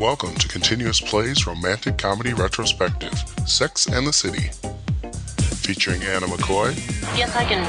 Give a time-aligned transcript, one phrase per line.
[0.00, 3.12] Welcome to Continuous Plays Romantic Comedy Retrospective
[3.46, 4.48] Sex and the City.
[5.56, 6.74] Featuring Anna McCoy.
[7.18, 7.62] Yes, I can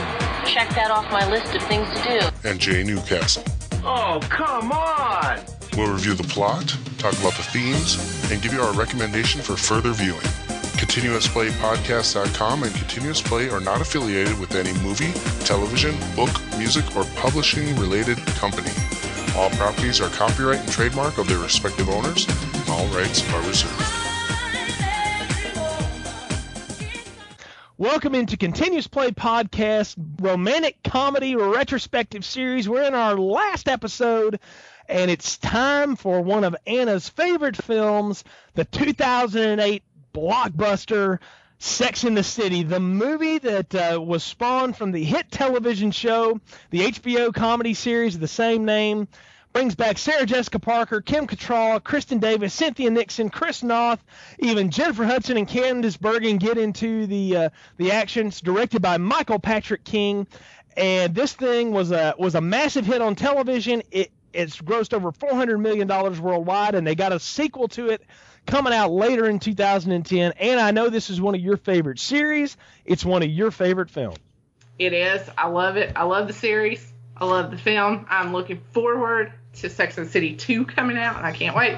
[0.48, 2.50] check that off my list of things to do.
[2.50, 3.44] And Jay Newcastle.
[3.84, 5.42] Oh, come on!
[5.76, 7.98] We'll review the plot, talk about the themes,
[8.32, 10.22] and give you our recommendation for further viewing.
[10.80, 15.12] ContinuousPlayPodcast.com and Continuous Play are not affiliated with any movie,
[15.44, 18.72] television, book, music, or publishing related company.
[19.36, 22.28] All properties are copyright and trademark of their respective owners.
[22.70, 23.82] All rights are reserved.
[27.78, 32.68] Welcome into Continuous Play Podcast Romantic Comedy Retrospective Series.
[32.68, 34.40] We're in our last episode,
[34.90, 39.82] and it's time for one of Anna's favorite films, the 2008
[40.14, 41.20] blockbuster
[41.64, 46.42] Sex in the City, the movie that uh, was spawned from the hit television show,
[46.72, 49.08] the HBO comedy series of the same name,
[49.54, 54.04] brings back Sarah Jessica Parker, Kim Cattrall, Kristin Davis, Cynthia Nixon, Chris Noth,
[54.40, 58.42] even Jennifer Hudson and Candice Bergen get into the uh, the actions.
[58.42, 60.26] Directed by Michael Patrick King,
[60.76, 63.84] and this thing was a was a massive hit on television.
[63.92, 68.02] It it's grossed over 400 million dollars worldwide, and they got a sequel to it
[68.46, 70.34] coming out later in 2010.
[70.38, 72.58] And I know this is one of your favorite series.
[72.86, 74.18] It's one of your favorite films.
[74.80, 75.22] It is.
[75.38, 75.94] I love it.
[75.96, 76.86] I love the series.
[77.16, 78.08] I love the film.
[78.10, 81.78] I'm looking forward to Sex and City 2 coming out, and I can't wait.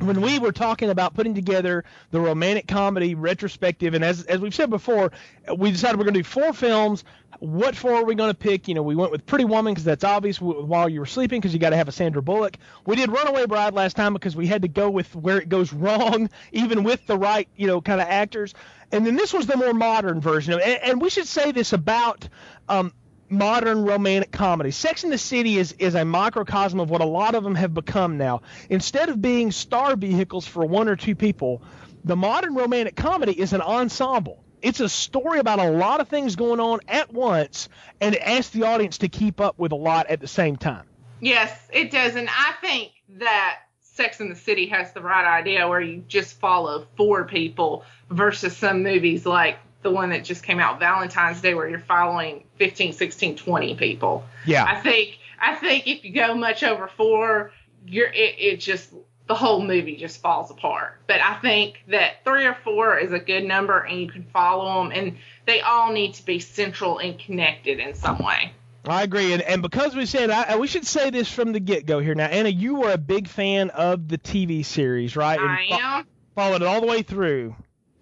[0.00, 4.54] When we were talking about putting together the romantic comedy retrospective, and as as we've
[4.54, 5.12] said before,
[5.56, 7.04] we decided we're going to do four films.
[7.38, 8.68] What four are we going to pick?
[8.68, 11.52] You know, we went with Pretty Woman because that's obvious while you were sleeping because
[11.52, 12.56] you got to have a Sandra Bullock.
[12.86, 15.72] We did Runaway Bride last time because we had to go with where it goes
[15.72, 18.54] wrong, even with the right, you know, kind of actors.
[18.92, 21.72] And then this was the more modern version of And, and we should say this
[21.72, 22.28] about
[22.68, 22.92] um,
[23.28, 24.70] modern romantic comedy.
[24.70, 27.74] Sex in the City is, is a microcosm of what a lot of them have
[27.74, 28.42] become now.
[28.70, 31.62] Instead of being star vehicles for one or two people,
[32.04, 34.42] the modern romantic comedy is an ensemble.
[34.62, 37.68] It's a story about a lot of things going on at once,
[38.00, 40.86] and it asks the audience to keep up with a lot at the same time.
[41.20, 42.16] Yes, it does.
[42.16, 46.38] And I think that Sex in the City has the right idea where you just
[46.38, 51.54] follow four people versus some movies like the one that just came out Valentine's Day
[51.54, 54.24] where you're following 15, 16, 20 people.
[54.44, 54.64] Yeah.
[54.64, 57.52] I think I think if you go much over four,
[57.86, 58.92] you're it, it just
[59.28, 61.00] the whole movie just falls apart.
[61.06, 64.82] But I think that three or four is a good number and you can follow
[64.82, 68.52] them and they all need to be central and connected in some way.
[68.88, 71.86] I agree, and, and because we said I, we should say this from the get
[71.86, 72.16] go here.
[72.16, 75.38] Now, Anna, you were a big fan of the TV series, right?
[75.38, 76.04] I am.
[76.04, 77.54] Fo- followed it all the way through.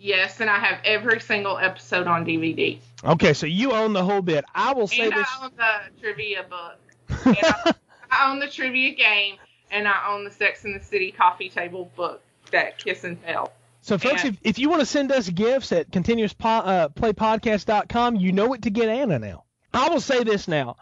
[0.05, 2.79] Yes, and I have every single episode on DVD.
[3.05, 4.45] Okay, so you own the whole bit.
[4.55, 5.27] I will say and this.
[5.27, 6.77] I own the trivia book.
[7.25, 7.73] I,
[8.11, 9.37] I own the trivia game,
[9.71, 12.21] and I own the Sex and the City coffee table book
[12.51, 13.51] that Kiss and Tell.
[13.81, 18.33] So, folks, And- if, if you want to send us gifts at continuousplaypodcast.com, uh, you
[18.33, 19.45] know what to get Anna now.
[19.73, 20.77] I will say this now.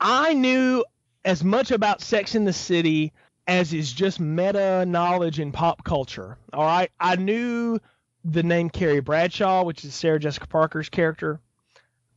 [0.00, 0.82] I knew
[1.26, 3.12] as much about Sex in the City
[3.46, 6.38] as is just meta knowledge in pop culture.
[6.54, 6.90] All right.
[6.98, 7.78] I knew
[8.26, 11.40] the name Carrie Bradshaw, which is Sarah Jessica Parker's character.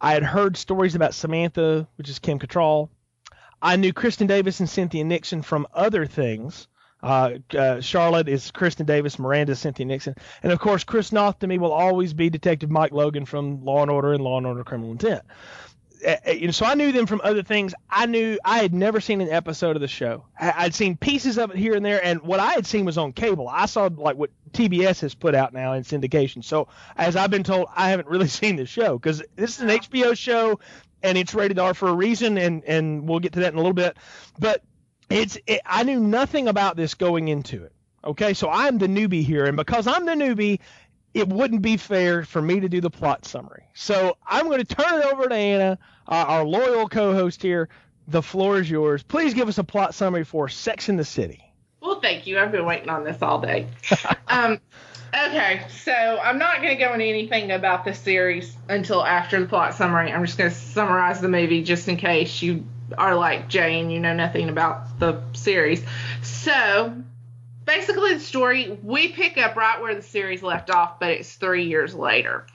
[0.02, 2.90] I had heard stories about Samantha, which is Kim Cattrall.
[3.62, 6.68] I knew Kristin Davis and Cynthia Nixon from other things.
[7.02, 11.40] Uh, uh, Charlotte is Kristin Davis, Miranda is Cynthia Nixon, and of course Chris Noth
[11.40, 14.46] to me will always be Detective Mike Logan from Law and Order and Law and
[14.46, 15.22] Order: Criminal Intent.
[16.04, 17.74] Eh, eh, you know, so I knew them from other things.
[17.90, 20.26] I knew I had never seen an episode of the show.
[20.40, 23.12] I'd seen pieces of it here and there, and what I had seen was on
[23.12, 23.48] cable.
[23.50, 26.44] I saw like what TBS has put out now in syndication.
[26.44, 29.70] So as I've been told, I haven't really seen the show because this is an
[29.70, 30.60] HBO show
[31.04, 33.62] and it's rated R for a reason, and and we'll get to that in a
[33.62, 33.98] little bit.
[34.40, 34.64] But
[35.10, 37.74] it's it, I knew nothing about this going into it.
[38.04, 40.60] Okay, so I'm the newbie here, and because I'm the newbie,
[41.14, 43.64] it wouldn't be fair for me to do the plot summary.
[43.74, 47.70] So I'm going to turn it over to Anna, uh, our loyal co-host here.
[48.08, 49.04] The floor is yours.
[49.04, 51.44] Please give us a plot summary for Sex in the City.
[51.82, 52.40] Well, thank you.
[52.40, 53.68] I've been waiting on this all day.
[54.28, 54.60] um,
[55.12, 59.48] Okay, so I'm not going to go into anything about the series until after the
[59.48, 60.12] plot summary.
[60.12, 62.66] I'm just going to summarize the movie just in case you
[62.98, 65.84] are like Jane, you know nothing about the series.
[66.22, 66.94] So,
[67.70, 71.66] basically, the story we pick up right where the series left off, but it's three
[71.66, 72.48] years later.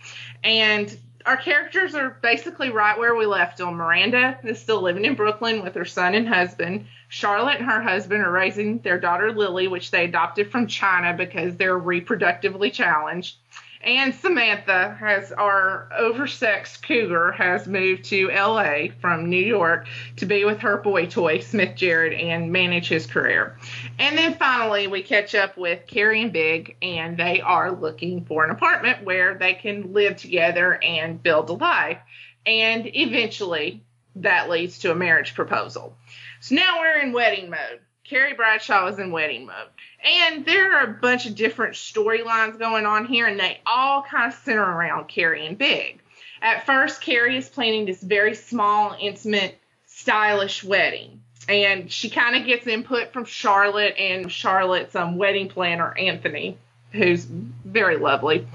[0.43, 3.75] And our characters are basically right where we left them.
[3.75, 6.87] Miranda is still living in Brooklyn with her son and husband.
[7.09, 11.57] Charlotte and her husband are raising their daughter Lily, which they adopted from China because
[11.57, 13.37] they're reproductively challenged.
[13.85, 19.87] And Samantha has our oversexed cougar has moved to LA from New York
[20.17, 23.59] to be with her boy toy, Smith Jerrod and manage his career.
[23.99, 28.43] And then finally we catch up with Carrie and Big, and they are looking for
[28.45, 31.99] an apartment where they can live together and build a life.
[32.47, 33.83] And eventually
[34.17, 35.95] that leads to a marriage proposal.
[36.41, 37.81] So now we're in wedding mode.
[38.05, 39.69] Carrie Bradshaw is in wedding mode.
[40.05, 44.33] And there are a bunch of different storylines going on here, and they all kind
[44.33, 46.01] of center around Carrie and Big.
[46.43, 51.23] At first, Carrie is planning this very small, intimate, stylish wedding.
[51.49, 56.59] And she kind of gets input from Charlotte and Charlotte's um, wedding planner, Anthony,
[56.93, 58.47] who's very lovely.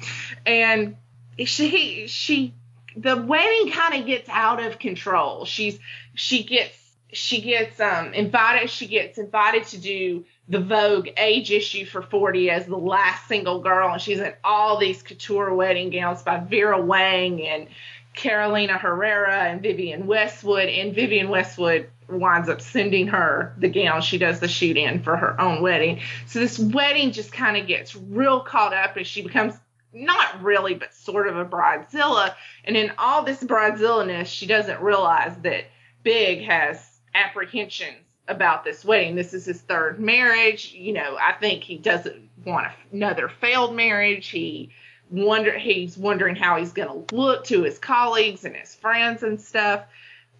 [0.46, 0.96] And
[1.44, 2.54] she, she,
[2.96, 5.46] the wedding kind of gets out of control.
[5.46, 5.80] She's,
[6.14, 6.79] she gets
[7.12, 8.70] she gets um, invited.
[8.70, 13.60] She gets invited to do the Vogue age issue for 40 as the last single
[13.62, 17.68] girl, and she's in all these couture wedding gowns by Vera Wang and
[18.14, 20.70] Carolina Herrera and Vivienne Westwood.
[20.70, 25.16] And Vivienne Westwood winds up sending her the gown she does the shoot in for
[25.16, 26.02] her own wedding.
[26.28, 29.56] So this wedding just kind of gets real caught up, and she becomes
[29.94, 32.36] not really, but sort of a bridezilla.
[32.66, 35.66] And in all this bridezilla ness, she doesn't realize that
[36.04, 39.16] Big has apprehensions about this wedding.
[39.16, 40.72] This is his third marriage.
[40.72, 44.28] You know, I think he doesn't want another failed marriage.
[44.28, 44.70] He
[45.10, 49.42] wonder he's wondering how he's going to look to his colleagues and his friends and
[49.42, 49.84] stuff.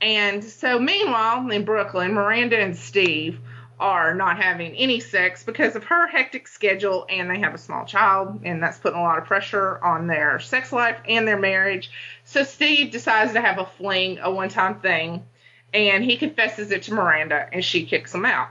[0.02, 3.40] And so, meanwhile, in Brooklyn, Miranda and Steve
[3.80, 7.86] are not having any sex because of her hectic schedule, and they have a small
[7.86, 11.90] child, and that's putting a lot of pressure on their sex life and their marriage.
[12.24, 15.24] So, Steve decides to have a fling, a one time thing
[15.74, 18.50] and he confesses it to Miranda, and she kicks him out.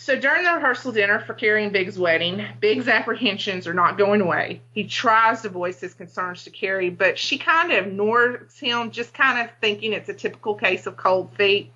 [0.00, 4.20] So during the rehearsal dinner for Carrie and Big's wedding, Big's apprehensions are not going
[4.20, 4.60] away.
[4.72, 9.12] He tries to voice his concerns to Carrie, but she kind of ignores him, just
[9.12, 11.72] kind of thinking it's a typical case of cold feet.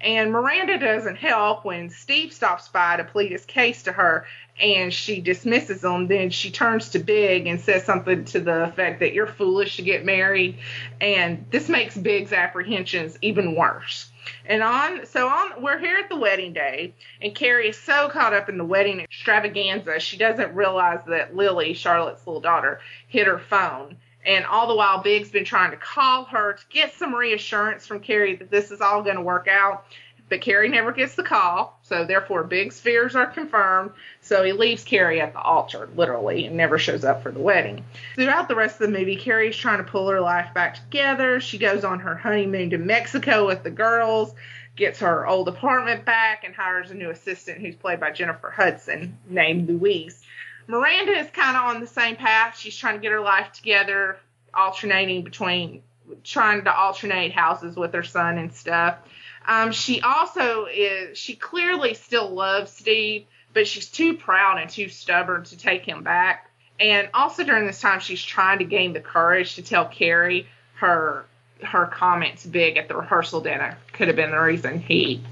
[0.00, 4.26] And Miranda doesn't help when Steve stops by to plead his case to her
[4.60, 6.06] and she dismisses him.
[6.06, 9.82] Then she turns to Big and says something to the effect that you're foolish to
[9.82, 10.58] get married.
[11.00, 14.10] And this makes Big's apprehensions even worse.
[14.44, 18.34] And on, so on, we're here at the wedding day, and Carrie is so caught
[18.34, 23.38] up in the wedding extravaganza, she doesn't realize that Lily, Charlotte's little daughter, hit her
[23.38, 23.96] phone.
[24.26, 28.00] And all the while, Big's been trying to call her to get some reassurance from
[28.00, 29.86] Carrie that this is all going to work out.
[30.28, 33.92] But Carrie never gets the call, so therefore Big's fears are confirmed.
[34.20, 37.84] So he leaves Carrie at the altar, literally, and never shows up for the wedding.
[38.16, 41.38] Throughout the rest of the movie, Carrie's trying to pull her life back together.
[41.38, 44.34] She goes on her honeymoon to Mexico with the girls,
[44.74, 49.16] gets her old apartment back, and hires a new assistant who's played by Jennifer Hudson,
[49.28, 50.20] named Louise.
[50.66, 52.58] Miranda is kind of on the same path.
[52.58, 54.18] She's trying to get her life together,
[54.52, 55.82] alternating between
[56.24, 58.98] trying to alternate houses with her son and stuff.
[59.46, 64.88] Um, she also is, she clearly still loves Steve, but she's too proud and too
[64.88, 66.50] stubborn to take him back.
[66.78, 71.26] And also during this time, she's trying to gain the courage to tell Carrie her
[71.62, 75.22] her comments big at the rehearsal dinner could have been the reason he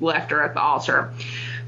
[0.00, 1.12] left her at the altar.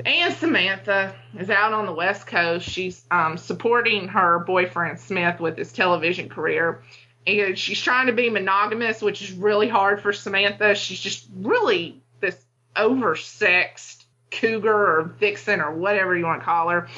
[0.05, 2.69] And Samantha is out on the West Coast.
[2.69, 6.83] She's um, supporting her boyfriend Smith with his television career
[7.27, 10.75] and she's trying to be monogamous, which is really hard for Samantha.
[10.75, 12.37] She's just really this
[12.77, 16.89] oversexed cougar or vixen or whatever you want to call her.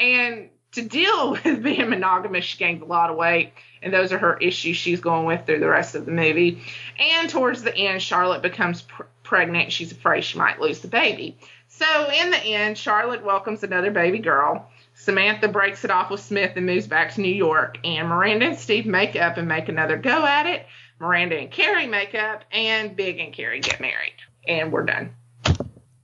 [0.00, 4.18] And to deal with being monogamous, she gained a lot of weight, and those are
[4.18, 6.62] her issues she's going with through the rest of the movie.
[6.98, 9.72] And towards the end, Charlotte becomes pr- pregnant.
[9.72, 11.38] She's afraid she might lose the baby.
[11.78, 14.70] So in the end, Charlotte welcomes another baby girl.
[14.94, 17.76] Samantha breaks it off with Smith and moves back to New York.
[17.84, 20.64] And Miranda and Steve make up and make another go at it.
[20.98, 24.14] Miranda and Carrie make up, and Big and Carrie get married.
[24.48, 25.14] And we're done.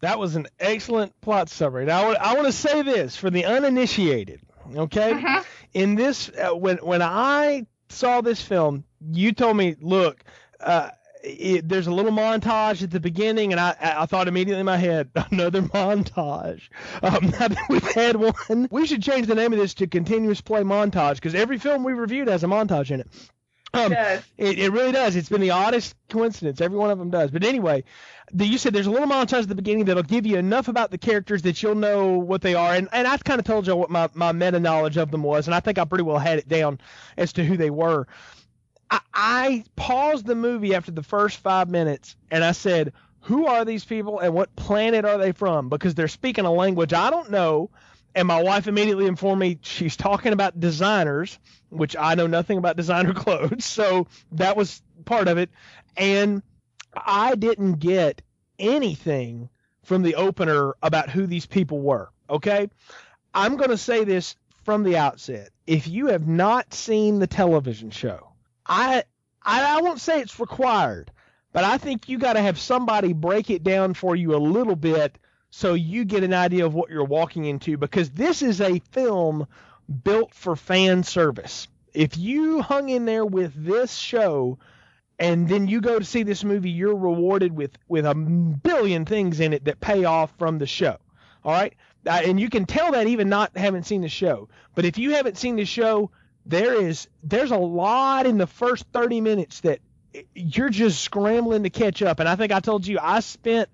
[0.00, 1.86] That was an excellent plot summary.
[1.86, 4.42] Now, I want to say this for the uninitiated,
[4.76, 5.12] okay?
[5.12, 5.42] Uh-huh.
[5.72, 10.22] In this, uh, when when I saw this film, you told me, look,
[10.60, 10.90] uh,
[11.22, 14.76] it, there's a little montage at the beginning, and I, I thought immediately in my
[14.76, 16.62] head, another montage.
[17.02, 20.40] Um, now that we've had one, we should change the name of this to continuous
[20.40, 23.08] play montage because every film we reviewed has a montage in it.
[23.74, 24.24] Um, Yes.
[24.36, 25.16] it, it really does.
[25.16, 26.60] It's been the oddest coincidence.
[26.60, 27.30] Every one of them does.
[27.30, 27.84] But anyway,
[28.30, 30.90] the, you said there's a little montage at the beginning that'll give you enough about
[30.90, 32.74] the characters that you'll know what they are.
[32.74, 35.46] And, and I kind of told you what my, my meta knowledge of them was,
[35.46, 36.80] and I think I pretty well had it down
[37.16, 38.06] as to who they were.
[38.92, 43.64] I, I paused the movie after the first five minutes and I said, Who are
[43.64, 45.70] these people and what planet are they from?
[45.70, 47.70] Because they're speaking a language I don't know.
[48.14, 51.38] And my wife immediately informed me she's talking about designers,
[51.70, 53.64] which I know nothing about designer clothes.
[53.64, 55.48] So that was part of it.
[55.96, 56.42] And
[56.94, 58.20] I didn't get
[58.58, 59.48] anything
[59.84, 62.10] from the opener about who these people were.
[62.28, 62.68] Okay.
[63.32, 65.48] I'm going to say this from the outset.
[65.66, 68.31] If you have not seen the television show,
[68.66, 69.04] I,
[69.42, 71.10] I, I won't say it's required,
[71.52, 74.76] but I think you got to have somebody break it down for you a little
[74.76, 75.18] bit
[75.50, 79.46] so you get an idea of what you're walking into because this is a film
[80.02, 81.68] built for fan service.
[81.92, 84.58] If you hung in there with this show
[85.18, 89.40] and then you go to see this movie, you're rewarded with with a billion things
[89.40, 90.96] in it that pay off from the show.
[91.44, 91.74] All right,
[92.06, 94.48] uh, and you can tell that even not having seen the show.
[94.74, 96.10] But if you haven't seen the show,
[96.46, 99.80] there is there's a lot in the first 30 minutes that
[100.34, 102.20] you're just scrambling to catch up.
[102.20, 103.68] And I think I told you I spent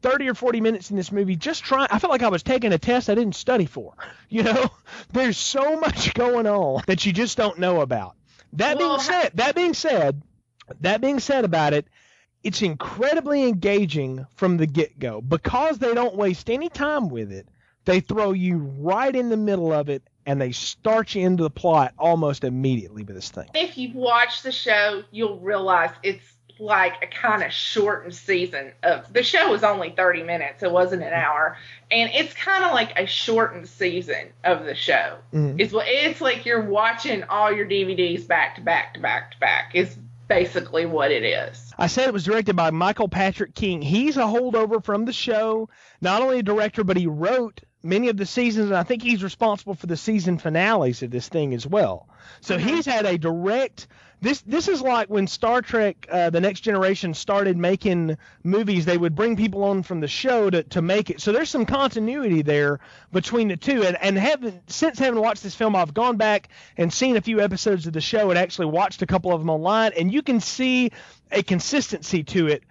[0.00, 1.88] 30 or 40 minutes in this movie just trying.
[1.90, 3.94] I felt like I was taking a test I didn't study for.
[4.32, 4.70] You know,
[5.12, 8.16] there's so much going on that you just don't know about.
[8.54, 10.22] That Well, being said, that being said,
[10.80, 11.86] that being said about it,
[12.42, 17.46] it's incredibly engaging from the get go because they don't waste any time with it.
[17.84, 21.50] They throw you right in the middle of it and they start you into the
[21.50, 23.48] plot almost immediately with this thing.
[23.54, 26.24] If you've watched the show, you'll realize it's
[26.58, 31.02] like a kind of shortened season of the show was only 30 minutes it wasn't
[31.02, 31.56] an hour
[31.90, 35.58] and it's kind of like a shortened season of the show Mhm.
[35.58, 39.74] it's it's like you're watching all your dvds back to back to back to back
[39.74, 39.96] is
[40.28, 43.82] basically what it is I said it was directed by Michael Patrick King.
[43.82, 45.68] He's a holdover from the show.
[46.00, 49.22] Not only a director, but he wrote many of the seasons, and I think he's
[49.22, 52.08] responsible for the season finales of this thing as well.
[52.40, 53.88] So he's had a direct.
[54.20, 58.84] This this is like when Star Trek: uh, The Next Generation started making movies.
[58.84, 61.20] They would bring people on from the show to, to make it.
[61.20, 62.78] So there's some continuity there
[63.12, 63.82] between the two.
[63.82, 67.40] And and having since having watched this film, I've gone back and seen a few
[67.40, 70.38] episodes of the show and actually watched a couple of them online, and you can
[70.38, 70.92] see
[71.32, 72.62] a consistency to it.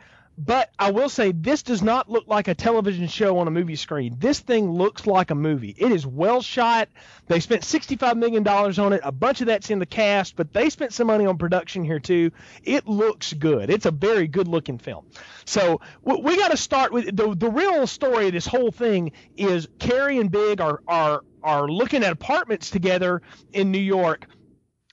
[0.44, 3.76] But I will say this does not look like a television show on a movie
[3.76, 4.16] screen.
[4.18, 5.76] This thing looks like a movie.
[5.78, 6.90] It is well shot.
[7.28, 9.02] They spent $65 million on it.
[9.04, 12.00] A bunch of that's in the cast, but they spent some money on production here
[12.00, 12.32] too.
[12.64, 13.70] It looks good.
[13.70, 15.06] It's a very good looking film.
[15.46, 19.12] So w- we got to start with the, the real story of this whole thing
[19.38, 23.22] is Carrie and Big are, are, are looking at apartments together
[23.54, 24.26] in New York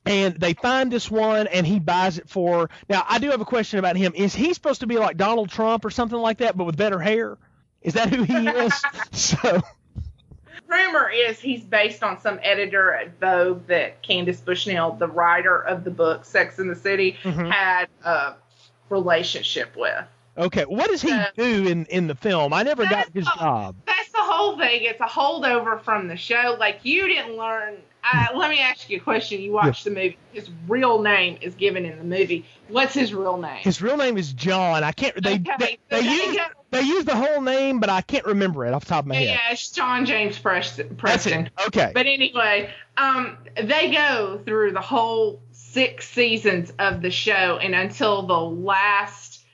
[0.08, 3.44] and they find this one and he buys it for now i do have a
[3.44, 4.12] question about him.
[4.14, 6.98] Is he supposed to be like donald trump or something like that but with better
[6.98, 7.36] hair?
[7.82, 8.72] Is that who he is?
[9.12, 9.62] So
[10.66, 15.84] rumor is he's based on some editor at vogue that candace bushnell the writer of
[15.84, 17.50] the book sex in the city Mhm.
[17.50, 18.34] had a
[18.88, 20.04] relationship with.
[20.36, 22.52] Okay what does he do in in the film?
[22.52, 23.76] I never got his job
[24.38, 24.84] whole thing.
[24.84, 26.56] It's a holdover from the show.
[26.58, 27.76] Like you didn't learn.
[28.10, 29.40] Uh, let me ask you a question.
[29.42, 30.16] You watched the movie.
[30.32, 32.46] His real name is given in the movie.
[32.68, 33.56] What's his real name?
[33.56, 36.36] his real name is john i can't they Okay, they, so they use
[36.70, 39.18] they use the whole name but i can't remember it off the top of my
[39.18, 40.96] yeah, head it's John James Preston.
[40.96, 41.50] Preston.
[41.66, 47.74] okay But anyway, um, they go through the whole six seasons of the show, and
[47.74, 49.44] until the last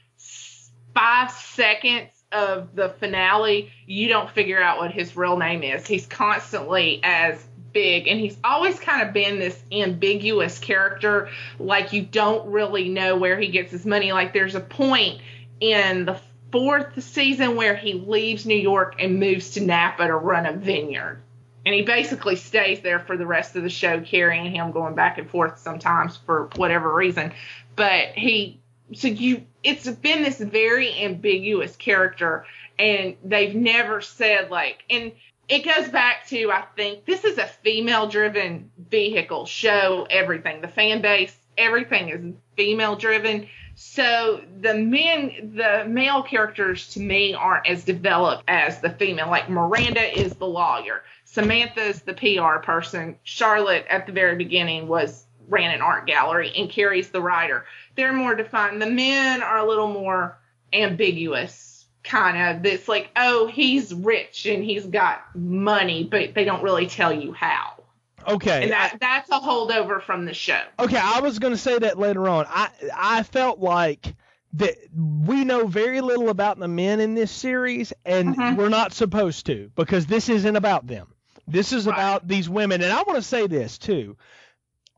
[0.94, 5.86] five seconds of the finale, you don't figure out what his real name is.
[5.86, 11.30] He's constantly as big, and he's always kind of been this ambiguous character.
[11.58, 14.12] Like you don't really know where he gets his money.
[14.12, 15.20] Like there's a point
[15.60, 16.20] in the
[16.52, 21.22] fourth season where he leaves New York and moves to Napa to run a vineyard
[21.66, 25.18] and he basically stays there for the rest of the show, carrying him going back
[25.18, 27.32] and forth sometimes for whatever reason.
[27.74, 28.60] But he,
[28.92, 32.44] so you, it's been this very ambiguous character,
[32.78, 35.12] and they've never said like, and
[35.48, 40.06] it goes back to I think this is a female-driven vehicle show.
[40.10, 43.48] Everything, the fan base, everything is female-driven.
[43.76, 49.28] So the men, the male characters to me aren't as developed as the female.
[49.28, 51.02] Like Miranda is the lawyer.
[51.24, 53.16] Samantha's the PR person.
[53.24, 57.64] Charlotte at the very beginning was ran an art gallery and Carrie's the writer.
[57.96, 58.80] They're more defined.
[58.82, 60.38] The men are a little more
[60.72, 62.66] ambiguous, kind of.
[62.66, 67.32] It's like, oh, he's rich and he's got money, but they don't really tell you
[67.32, 67.82] how.
[68.26, 68.62] Okay.
[68.64, 70.62] And that, that's a holdover from the show.
[70.78, 72.46] Okay, I was going to say that later on.
[72.48, 74.14] I I felt like
[74.54, 78.56] that we know very little about the men in this series, and Mhm.
[78.56, 81.08] we're not supposed to because this isn't about them.
[81.46, 81.92] This is Right.
[81.92, 84.16] about these women, and I want to say this too.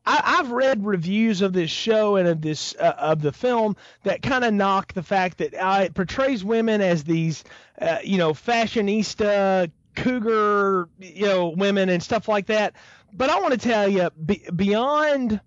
[0.07, 4.21] I, I've read reviews of this show and of this uh, of the film that
[4.21, 7.43] kind of knock the fact that uh, it portrays women as these,
[7.81, 12.75] uh, you know, fashionista, cougar, you know, women and stuff like that.
[13.11, 15.41] But I want to tell you, be, beyond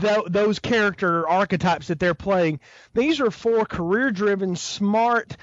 [0.00, 2.60] th- those character archetypes that they're playing,
[2.94, 5.36] these are four career-driven, smart,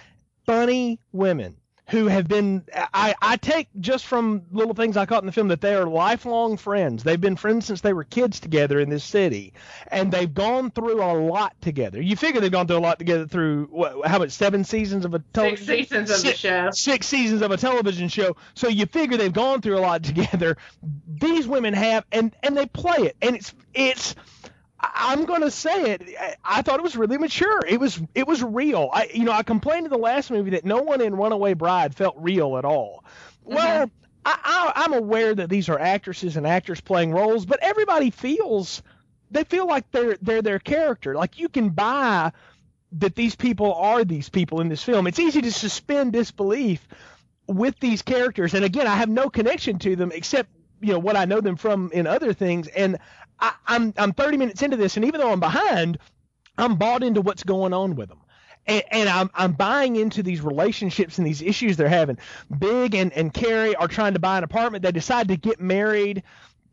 [0.47, 1.57] funny women
[1.89, 2.63] who have been
[2.93, 5.85] I, I take just from little things I caught in the film that they are
[5.85, 7.03] lifelong friends.
[7.03, 9.53] They've been friends since they were kids together in this city,
[9.87, 12.01] and they've gone through a lot together.
[12.01, 15.13] You figure they've gone through a lot together through what, how much seven seasons of
[15.13, 16.69] a Six television seasons of the show.
[16.71, 18.35] six seasons of a television show.
[18.53, 20.57] So you figure they've gone through a lot together.
[21.07, 24.15] These women have, and and they play it, and it's it's.
[24.79, 26.03] I'm gonna say it.
[26.19, 27.61] I- I thought it was really mature.
[27.67, 28.89] It was it was real.
[28.93, 31.95] I you know I complained in the last movie that no one in Runaway Bride
[31.95, 33.03] felt real at all.
[33.45, 33.55] Mm-hmm.
[33.55, 33.91] Well,
[34.25, 38.83] I, I, I'm aware that these are actresses and actors playing roles, but everybody feels
[39.31, 41.15] they feel like they're they're their character.
[41.15, 42.31] Like you can buy
[42.93, 45.07] that these people are these people in this film.
[45.07, 46.87] It's easy to suspend disbelief
[47.47, 48.53] with these characters.
[48.53, 50.49] And again, I have no connection to them except
[50.81, 52.67] you know what I know them from in other things.
[52.67, 52.99] And
[53.39, 55.99] I, I'm I'm 30 minutes into this, and even though I'm behind,
[56.57, 58.21] I'm bought into what's going on with them.
[58.65, 62.17] And, and I'm I'm buying into these relationships and these issues they're having.
[62.57, 64.83] Big and and Carrie are trying to buy an apartment.
[64.83, 66.23] They decide to get married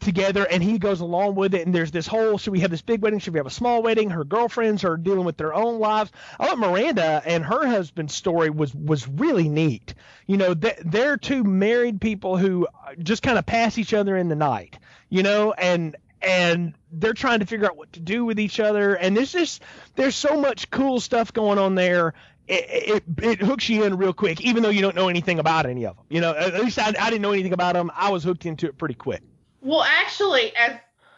[0.01, 2.83] together and he goes along with it and there's this whole should we have this
[2.83, 5.79] big wedding should we have a small wedding her girlfriends are dealing with their own
[5.79, 9.95] lives i thought miranda and her husband's story was was really neat
[10.27, 12.67] you know th- they're two married people who
[12.99, 14.79] just kind of pass each other in the night
[15.09, 18.95] you know and and they're trying to figure out what to do with each other.
[18.95, 19.63] And there's just
[19.97, 22.15] there's so much cool stuff going on there.
[22.47, 25.65] It, it, it hooks you in real quick even though you don't know anything about
[25.65, 26.05] any of them.
[26.11, 28.67] You know at least I, I didn't know anything about them i was hooked into
[28.67, 29.23] it pretty quick.
[29.63, 30.73] Well, actually, as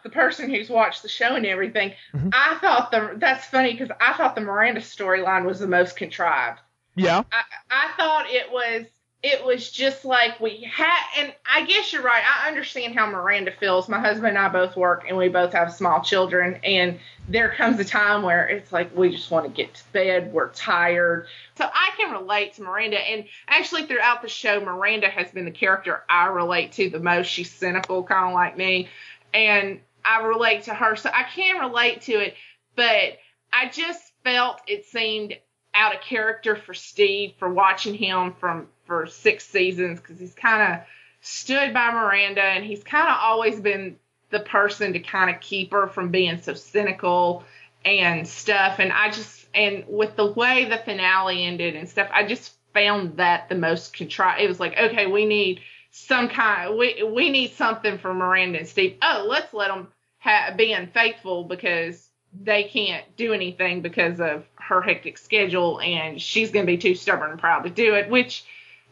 [0.04, 2.30] the person who's watched the show and everything, Mhm.
[2.32, 6.60] I thought the that's funny because I thought the Miranda storyline was the most contrived.
[6.94, 7.24] yeah.
[7.32, 8.86] I, I thought it was
[9.22, 12.22] it was just like we had and I guess you're right.
[12.22, 13.88] I understand how Miranda feels.
[13.88, 16.98] My husband and I both work and we both have small children and
[17.28, 20.50] there comes a time where it's like we just want to get to bed, we're
[20.50, 21.26] tired.
[21.56, 25.50] So I can relate to Miranda and actually throughout the show Miranda has been the
[25.50, 27.26] character I relate to the most.
[27.26, 28.88] She's cynical kind of like me
[29.32, 30.94] and I relate to her.
[30.94, 32.34] So I can relate to it,
[32.76, 33.18] but
[33.52, 35.36] I just felt it seemed
[35.74, 40.74] out of character for Steve for watching him from for six seasons because he's kind
[40.74, 40.80] of
[41.20, 43.96] stood by Miranda and he's kind of always been
[44.30, 47.44] the person to kind of keep her from being so cynical
[47.84, 48.78] and stuff.
[48.78, 53.16] And I just and with the way the finale ended and stuff, I just found
[53.16, 54.42] that the most contrived.
[54.42, 56.76] It was like, okay, we need some kind.
[56.76, 58.98] We we need something for Miranda and Steve.
[59.02, 62.10] Oh, let's let them ha- be unfaithful because
[62.42, 66.94] they can't do anything because of her hectic schedule and she's going to be too
[66.94, 68.44] stubborn and proud to do it, which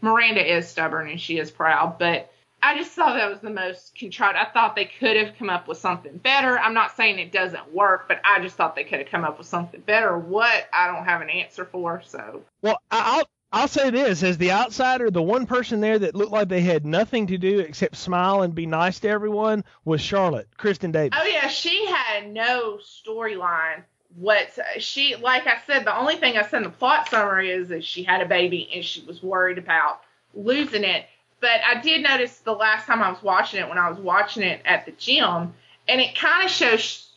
[0.04, 2.30] Miranda is stubborn and she is proud, but
[2.62, 4.38] I just thought that was the most contrived.
[4.38, 6.58] I thought they could have come up with something better.
[6.58, 9.36] I'm not saying it doesn't work, but I just thought they could have come up
[9.36, 10.16] with something better.
[10.16, 10.66] What?
[10.72, 12.42] I don't have an answer for, so.
[12.62, 16.32] Well, I- I'll I'll say this as the outsider, the one person there that looked
[16.32, 20.48] like they had nothing to do except smile and be nice to everyone was Charlotte,
[20.58, 21.16] Kristin Davis.
[21.20, 23.84] Oh yeah, she had no storyline.
[24.16, 27.68] What she like I said, the only thing I said in the plot summary is
[27.68, 30.00] that she had a baby and she was worried about
[30.34, 31.06] losing it.
[31.40, 34.42] But I did notice the last time I was watching it when I was watching
[34.42, 35.52] it at the gym,
[35.88, 37.10] and it kind of shows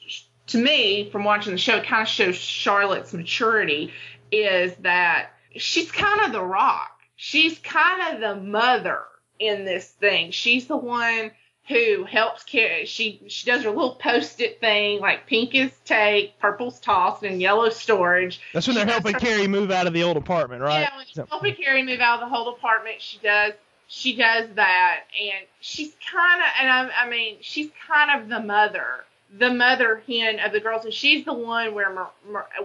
[0.47, 3.93] to me from watching the show, it kind of shows Charlotte's maturity
[4.31, 6.91] is that she's kind of the rock.
[7.15, 9.01] She's kind of the mother
[9.39, 10.31] in this thing.
[10.31, 11.31] She's the one
[11.67, 12.85] who helps Carrie.
[12.85, 17.69] She she does her little post-it thing like pink is take, purple's tossed, and yellow
[17.69, 18.39] storage.
[18.53, 20.81] That's when they're She helping her- Carrie move out of the old apartment, right?
[20.81, 23.53] Yeah, when she's So- helping Carrie move out of the whole apartment, she does
[23.89, 28.39] she does that, and she's kind of and I, I mean she's kind of the
[28.41, 29.05] mother,
[29.37, 31.91] the mother hen of the girls, and she's the one where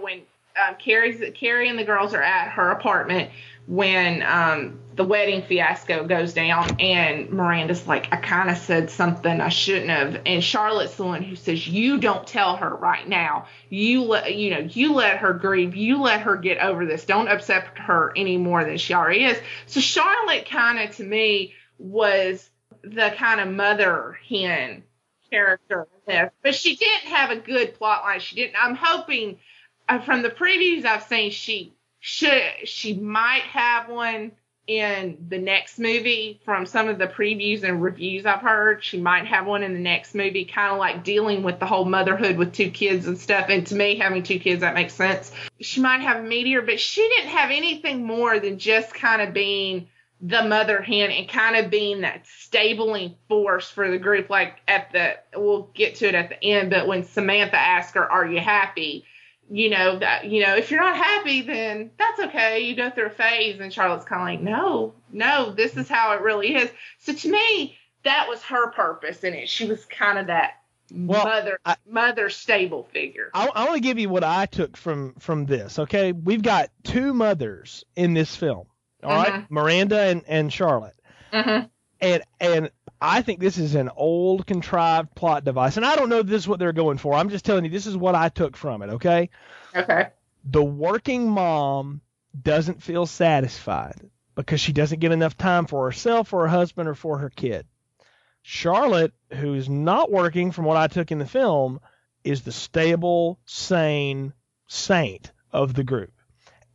[0.01, 0.21] when
[0.67, 3.31] um, Carrie's Carrie and the girls are at her apartment
[3.65, 9.41] when um, the wedding fiasco goes down, and Miranda's like, I kind of said something
[9.41, 13.47] I shouldn't have, and Charlotte's the one who says, you don't tell her right now.
[13.69, 15.75] You let you know you let her grieve.
[15.75, 17.05] You let her get over this.
[17.05, 19.39] Don't upset her any more than she already is.
[19.65, 22.49] So Charlotte kind of to me was
[22.83, 24.83] the kind of mother hen
[25.29, 28.19] character but she didn't have a good plot line.
[28.19, 28.55] She didn't.
[28.61, 29.39] I'm hoping
[29.87, 31.73] uh, from the previews I've seen, she
[32.05, 34.33] should she might have one
[34.67, 38.83] in the next movie from some of the previews and reviews I've heard.
[38.83, 41.85] She might have one in the next movie, kind of like dealing with the whole
[41.85, 43.45] motherhood with two kids and stuff.
[43.47, 45.31] And to me, having two kids, that makes sense.
[45.61, 49.33] She might have a meteor, but she didn't have anything more than just kind of
[49.33, 49.87] being
[50.19, 54.29] the mother hen and kind of being that stabling force for the group.
[54.29, 58.11] Like at the, we'll get to it at the end, but when Samantha asked her,
[58.11, 59.05] Are you happy?
[59.49, 62.59] You know that you know if you're not happy then that's okay.
[62.61, 66.13] You go through a phase and charlotte's kind of like no no this is how
[66.13, 66.69] it really is.
[66.99, 69.49] So to me that was her purpose in it.
[69.49, 70.55] She was kind of that
[70.93, 73.31] well, mother I, mother stable figure.
[73.33, 76.11] I, I want to give you what i took from from this okay?
[76.11, 78.67] We've got two mothers in this film
[79.03, 79.31] all mm-hmm.
[79.31, 80.95] right, miranda and and charlotte.
[81.31, 81.65] Mm-hmm.
[82.01, 82.69] and and
[83.05, 86.43] I think this is an old contrived plot device, and I don't know if this
[86.43, 87.13] is what they're going for.
[87.13, 88.91] I'm just telling you this is what I took from it.
[88.91, 89.29] Okay.
[89.75, 90.07] Okay.
[90.45, 91.99] The working mom
[92.41, 96.95] doesn't feel satisfied because she doesn't get enough time for herself, or her husband, or
[96.95, 97.67] for her kid.
[98.41, 101.81] Charlotte, who's not working, from what I took in the film,
[102.23, 104.31] is the stable, sane
[104.67, 106.13] saint of the group.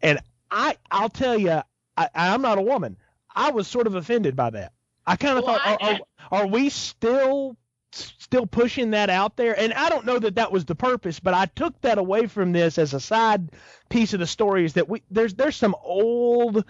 [0.02, 0.18] And
[0.50, 1.62] I, I'll tell you,
[1.96, 2.98] I, I'm not a woman.
[3.34, 4.72] I was sort of offended by that.
[5.08, 7.56] I kind of well, thought, I, are, are, are we still
[7.92, 9.58] still pushing that out there?
[9.58, 12.52] And I don't know that that was the purpose, but I took that away from
[12.52, 13.50] this as a side
[13.88, 14.64] piece of the story.
[14.64, 16.64] Is that we there's there's some old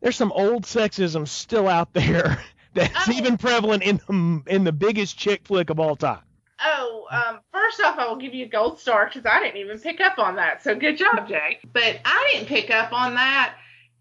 [0.00, 2.42] there's some old sexism still out there
[2.74, 3.12] that's oh.
[3.12, 6.20] even prevalent in the in the biggest chick flick of all time.
[6.60, 9.78] Oh, um, first off, I will give you a gold star because I didn't even
[9.78, 10.62] pick up on that.
[10.62, 11.58] So good job, Jay.
[11.72, 13.56] But I didn't pick up on that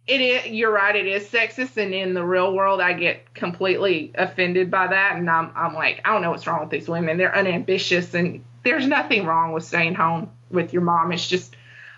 [0.05, 4.11] it is you're right it is sexist and in the real world i get completely
[4.15, 7.17] offended by that and i'm i'm like i don't know what's wrong with these women.
[7.17, 11.11] They're unambitious and there's nothing wrong with staying home with your mom.
[11.11, 11.55] It's just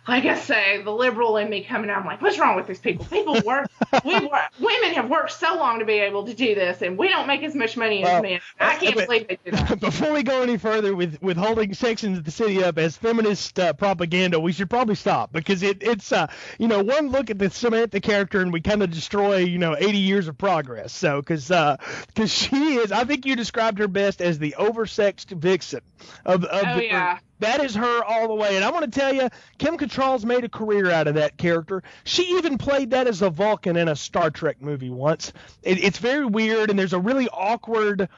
[0.08, 2.80] like I say, the liberal in me coming out, I'm like, what's wrong with these
[2.80, 3.06] people?
[3.06, 3.68] People work,
[4.04, 7.10] we work, women have worked so long to be able to do this, and we
[7.10, 8.40] don't make as much money as well, men.
[8.60, 9.80] I can't but, believe they do that.
[9.80, 13.60] Before we go any further with, with holding Sex and the City up as feminist
[13.60, 16.28] uh, propaganda, we should probably stop because it, it's, uh,
[16.60, 19.76] you know, one look at the Samantha character and we kind of destroy, you know,
[19.76, 20.94] 80 years of progress.
[20.94, 21.78] So, because uh,
[22.16, 25.82] cause she is, I think you described her best as the oversexed vixen
[26.26, 27.20] of, of oh, the yeah.
[27.40, 28.56] That is her all the way.
[28.56, 31.84] And I want to tell you, Kim Cattrall's made a career out of that character.
[32.04, 35.34] She even played that as a Vulcan in a Star Trek movie once.
[35.62, 38.10] It, it's very weird, and there's a really awkward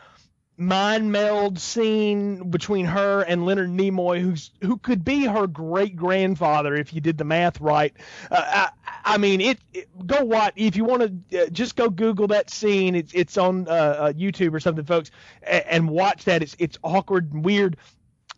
[0.58, 6.74] mind meld scene between her and Leonard Nimoy, who's who could be her great grandfather
[6.74, 7.94] if you did the math right.
[8.32, 11.44] Uh, I, I, mean, it, it, Go watch if you want to.
[11.44, 12.96] Uh, just go Google that scene.
[12.96, 15.12] It's it's on uh, uh, YouTube or something, folks,
[15.44, 16.42] and, and watch that.
[16.42, 17.78] It's it's awkward and weird,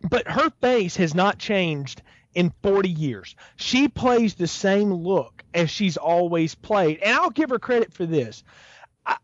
[0.01, 2.01] but her face has not changed
[2.33, 3.35] in 40 years.
[3.55, 6.99] She plays the same look as she's always played.
[6.99, 8.43] And I'll give her credit for this.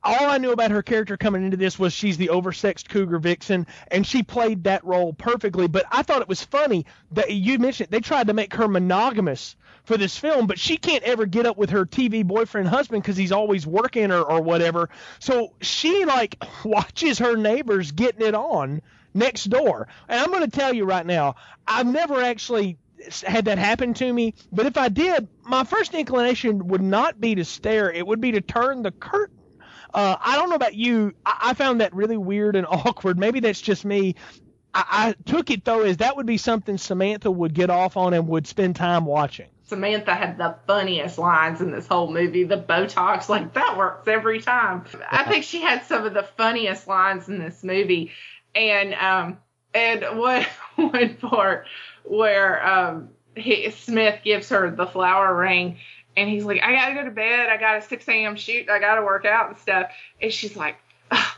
[0.03, 3.67] All I knew about her character coming into this was she's the oversexed cougar vixen,
[3.91, 5.67] and she played that role perfectly.
[5.67, 9.55] But I thought it was funny that you mentioned they tried to make her monogamous
[9.83, 13.17] for this film, but she can't ever get up with her TV boyfriend husband because
[13.17, 14.89] he's always working or, or whatever.
[15.19, 18.81] So she like watches her neighbors getting it on
[19.15, 19.87] next door.
[20.07, 21.35] And I'm going to tell you right now,
[21.67, 22.77] I've never actually
[23.25, 27.35] had that happen to me, but if I did, my first inclination would not be
[27.35, 29.35] to stare, it would be to turn the curtain.
[29.93, 31.13] Uh, I don't know about you.
[31.25, 33.17] I, I found that really weird and awkward.
[33.17, 34.15] Maybe that's just me.
[34.73, 38.13] I, I took it though as that would be something Samantha would get off on
[38.13, 39.47] and would spend time watching.
[39.67, 42.43] Samantha had the funniest lines in this whole movie.
[42.43, 44.85] The Botox, like that works every time.
[45.09, 48.11] I think she had some of the funniest lines in this movie
[48.55, 49.37] and um
[49.73, 51.67] and one one part
[52.03, 55.77] where um he, Smith gives her the flower ring
[56.17, 58.79] and he's like, I gotta go to bed, I got a six AM shoot, I
[58.79, 59.91] gotta work out and stuff.
[60.21, 60.77] And she's like,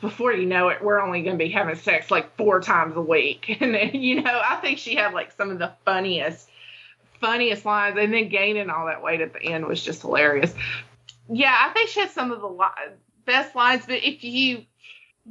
[0.01, 3.57] before you know it, we're only gonna be having sex like four times a week.
[3.59, 6.49] And then, you know, I think she had like some of the funniest
[7.19, 10.53] funniest lines and then gaining all that weight at the end was just hilarious.
[11.27, 14.65] Yeah, I think she had some of the li- best lines, but if you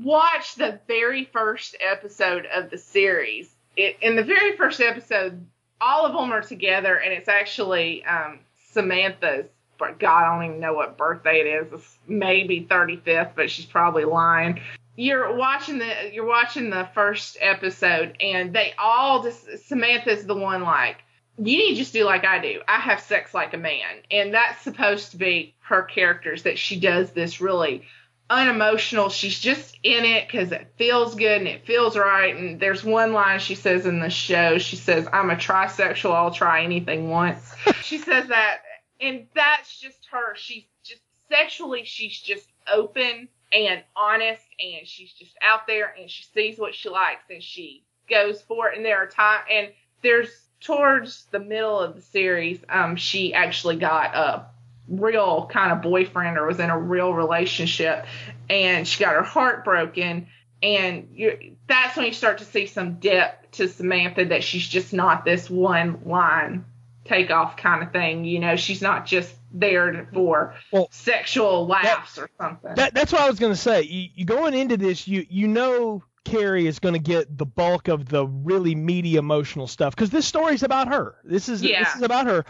[0.02, 5.44] watch the very first episode of the series, it, in the very first episode,
[5.80, 9.46] all of them are together, and it's actually um, Samantha's.
[9.78, 11.72] But God, I don't even know what birthday it is.
[11.72, 14.60] It's maybe 35th, but she's probably lying.
[14.96, 20.62] You're watching the you're watching the first episode, and they all just Samantha's the one
[20.62, 20.96] like
[21.38, 22.62] you need to just do like I do.
[22.66, 26.80] I have sex like a man, and that's supposed to be her characters that she
[26.80, 27.86] does this really
[28.28, 29.08] unemotional.
[29.08, 32.34] She's just in it because it feels good and it feels right.
[32.34, 34.58] And there's one line she says in the show.
[34.58, 36.12] She says, "I'm a trisexual.
[36.12, 38.58] I'll try anything once." she says that,
[39.00, 40.34] and that's just her.
[40.36, 46.24] She's just sexually, she's just open and honest, and she's just out there, and she
[46.34, 48.76] sees what she likes, and she goes for it.
[48.76, 49.68] And there are times, and
[50.02, 54.46] there's towards the middle of the series, um, she actually got a
[54.88, 58.06] real kind of boyfriend or was in a real relationship
[58.48, 60.26] and she got her heart broken
[60.62, 64.92] and you that's when you start to see some depth to Samantha that she's just
[64.92, 66.64] not this one line
[67.04, 72.28] takeoff kind of thing you know she's not just there for Well, sexual laughs or
[72.38, 73.82] something That, that's what I was going to say.
[73.82, 77.86] You, you going into this, you you know Carrie is going to get the bulk
[77.88, 81.16] of the really meaty emotional stuff because this story's about her.
[81.24, 81.84] This is Yeah.
[81.84, 82.44] this is about her.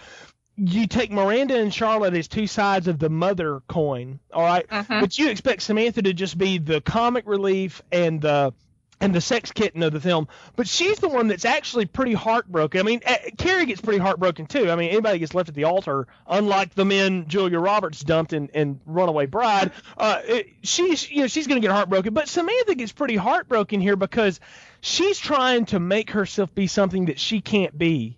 [0.57, 4.67] You take Miranda and Charlotte as two sides of the mother coin, all right?
[4.67, 5.01] Mhm.
[5.01, 8.55] But you expect Samantha to just be the comic relief and the
[8.99, 12.81] and the sex kitten of the film, but she's the one that's actually pretty heartbroken.
[12.81, 14.71] I mean, uh, Carrie gets pretty heartbroken too.
[14.71, 18.49] I mean, anybody gets left at the altar, unlike the men Julia Roberts dumped in,
[18.55, 19.73] in Runaway Bride.
[19.99, 23.97] Uh, it, she's you know she's gonna get heartbroken, but Samantha gets pretty heartbroken here
[23.97, 24.41] because
[24.81, 28.17] she's trying to make herself be something that she can't be.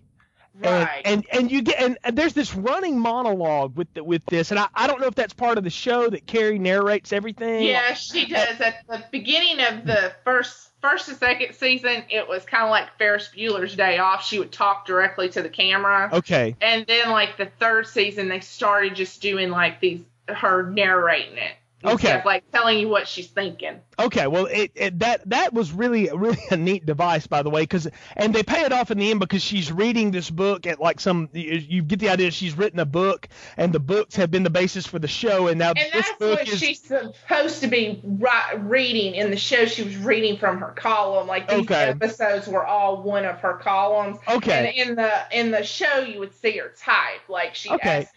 [0.61, 4.25] Right And, and and you get and, and there's this running monologue with the, with
[4.25, 7.13] this, and I, I don't know if that's part of the show that Carrie narrates
[7.13, 7.63] everything.
[7.63, 8.59] Yeah, she does.
[8.59, 12.97] At the beginning of the first first and second season, it was kind of like
[12.97, 14.25] Ferris Bueller's Day Off.
[14.25, 16.09] She would talk directly to the camera.
[16.11, 16.55] Okay.
[16.61, 21.53] And then like the third season, they started just doing like these her narrating it.
[21.83, 22.19] Okay.
[22.19, 23.79] Of, like telling you what she's thinking.
[23.97, 27.63] Okay, well, it, it that that was really really a neat device, by the way,
[27.63, 30.79] because and they pay it off in the end because she's reading this book at
[30.79, 34.43] like some you, get the idea she's written a book and the books have been
[34.43, 37.61] the basis for the show and now And this that's book what is she's supposed
[37.61, 39.65] to be reading in the show.
[39.65, 41.27] She was reading from her column.
[41.27, 41.89] Like these Okay.
[41.89, 44.17] episodes were all one of her columns.
[44.27, 44.75] Okay.
[44.75, 47.21] And in the in the show, you would see her type.
[47.29, 48.01] Like she Okay.
[48.01, 48.13] asked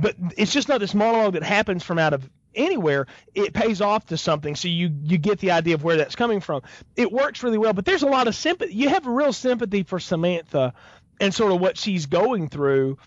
[0.00, 4.06] but it's just not this monologue that happens from out of anywhere it pays off
[4.06, 4.56] to something.
[4.56, 6.62] So you you get the idea of where that's coming from.
[6.96, 9.82] It works really well but there's a lot of sympathy you have a real sympathy
[9.84, 10.74] for samantha
[11.20, 12.98] and sort of what she's going through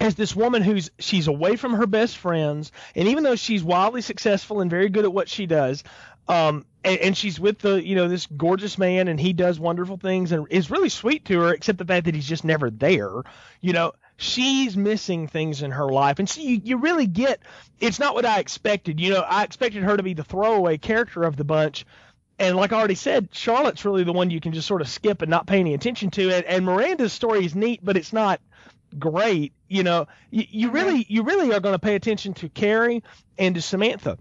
[0.00, 4.02] as this woman who's she's away from her best friends and even though she's wildly
[4.02, 5.82] successful and very good at what she does
[6.28, 9.96] um and, and she's with the you know this gorgeous man and he does wonderful
[9.96, 13.22] things and is really sweet to her except the fact that he's just never there
[13.60, 17.40] you know she's missing things in her life and so you, you really get
[17.80, 21.22] it's not what i expected you know i expected her to be the throwaway character
[21.22, 21.84] of the bunch
[22.38, 25.22] and like I already said, Charlotte's really the one you can just sort of skip
[25.22, 26.30] and not pay any attention to.
[26.30, 28.40] And, and Miranda's story is neat, but it's not
[28.98, 29.52] great.
[29.68, 30.76] You know, you, you mm-hmm.
[30.76, 33.02] really you really are going to pay attention to Carrie
[33.38, 34.18] and to Samantha.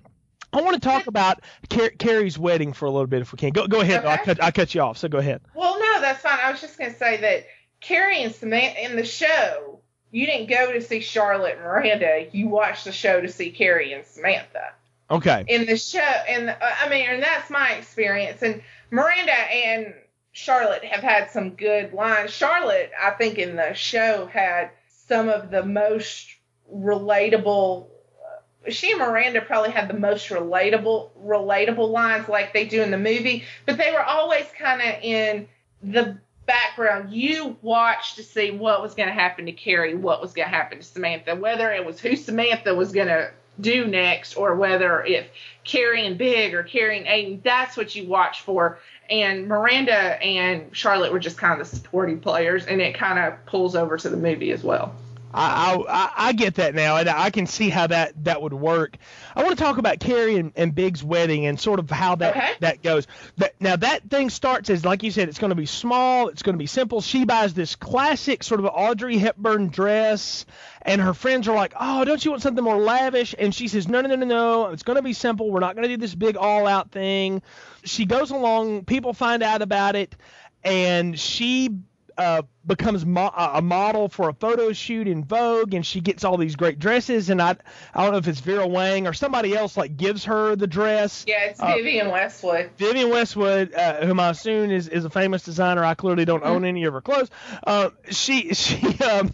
[0.54, 3.52] I want to talk about Car- Carrie's wedding for a little bit if we can.
[3.52, 4.04] Go go ahead.
[4.04, 4.10] though.
[4.10, 4.24] I Okay.
[4.24, 5.42] cut I cut you off, so go ahead.
[5.54, 6.40] Well, no, that's fine.
[6.42, 7.48] I was just going to say that
[7.82, 9.82] Carrie and Samantha in the show,
[10.16, 12.28] you didn't go to see Charlotte and Miranda.
[12.32, 14.72] You watched the show to see Carrie and Samantha.
[15.12, 15.44] Okay.
[15.50, 18.42] In the show, and uh, I mean, and that's my experience.
[18.42, 19.94] And Miranda and
[20.32, 22.32] Charlotte have had some good lines.
[22.32, 26.34] Charlotte, I think, in the show had some of the most
[26.74, 27.86] relatable.
[27.86, 32.90] uh, She and Miranda probably had the most relatable relatable lines like they do in
[32.90, 35.50] the movie, but they were always kind of in
[35.84, 37.12] the background.
[37.12, 40.56] You watched to see what was going to happen to Carrie, what was going to
[40.56, 45.04] happen to Samantha, whether it was who Samantha was going to do next, or whether
[45.04, 45.28] if
[45.64, 47.42] Carrie and Big or Carrie and Aiden.
[47.44, 48.80] That's what you watch for.
[49.10, 53.46] And Miranda and Charlotte were just kind of the supporting players, and it kind of
[53.46, 54.94] pulls over to the movie as well.
[55.38, 58.98] I, I I get that now, and I can see how that that would work.
[59.36, 62.36] I want to talk about Carrie and, and Big's wedding and sort of how that
[62.36, 62.52] Okay.
[62.62, 63.06] that goes.
[63.38, 66.42] But now that thing starts as like you said, it's going to be small, it's
[66.42, 67.02] going to be simple.
[67.02, 70.46] She buys this classic sort of Audrey Hepburn dress,
[70.82, 73.88] and her friends are like, "Oh, don't you want something more lavish?" And she says,
[73.88, 74.68] "No, no, no, no, no.
[74.70, 75.52] It's going to be simple.
[75.52, 77.42] We're not going to do this big all-out thing."
[77.84, 78.86] She goes along.
[78.86, 80.16] People find out about it,
[80.64, 81.70] and she
[82.18, 86.38] uh, becomes mo- a model for a photo shoot in Vogue, and she gets all
[86.38, 87.30] these great dresses.
[87.30, 87.56] And I,
[87.94, 91.26] I don't know if it's Vera Wang or somebody else like gives her the dress.
[91.28, 92.72] Yeah, it's Uh, Vivienne Westwood.
[92.78, 95.84] Vivienne Westwood, uh, whom I assume is, is a famous designer.
[95.84, 97.30] I clearly don't own any of her clothes.
[97.66, 99.34] Uh, she she um,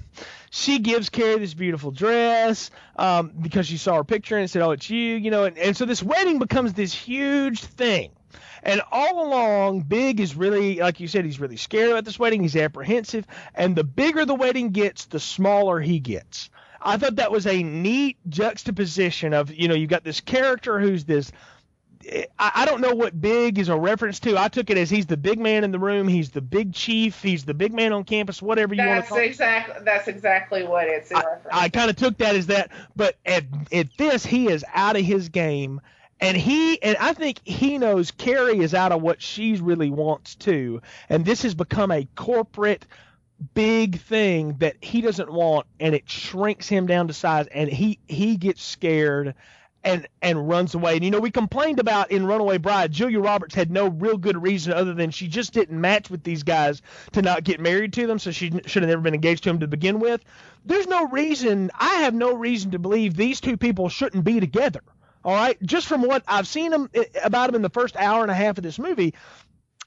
[0.49, 4.71] she gives Carrie this beautiful dress um, because she saw her picture and said, "Oh,
[4.71, 5.45] it's you," you know.
[5.45, 8.11] And, and so this wedding becomes this huge thing.
[8.63, 12.41] And all along, Big is really, like you said, he's really scared about this wedding.
[12.41, 13.25] He's apprehensive.
[13.55, 16.49] And the bigger the wedding gets, the smaller he gets.
[16.81, 21.05] I thought that was a neat juxtaposition of, you know, you've got this character who's
[21.05, 21.31] this
[22.39, 24.37] I, I don't know what big is a reference to.
[24.37, 26.07] I took it as he's the big man in the room.
[26.07, 27.21] He's the big chief.
[27.21, 28.41] He's the big man on campus.
[28.41, 29.25] Whatever you want to That's call it.
[29.25, 31.21] exactly that's exactly what it's in.
[31.51, 35.03] I kind of took that as that, but at at this he is out of
[35.03, 35.81] his game,
[36.21, 40.35] and he and I think he knows Carrie is out of what she really wants
[40.35, 42.85] to, and this has become a corporate
[43.55, 47.99] big thing that he doesn't want, and it shrinks him down to size, and he
[48.07, 49.35] he gets scared.
[49.83, 50.93] And, and runs away.
[50.97, 54.39] And you know, we complained about in Runaway Bride, Julia Roberts had no real good
[54.39, 58.05] reason other than she just didn't match with these guys to not get married to
[58.05, 60.23] them, so she should have never been engaged to them to begin with
[60.65, 64.81] there's no reason I have no reason to believe these two people shouldn't be together.
[65.23, 68.21] All right, just from what I've seen them eh, about them in the first hour
[68.21, 69.13] and a half of this movie,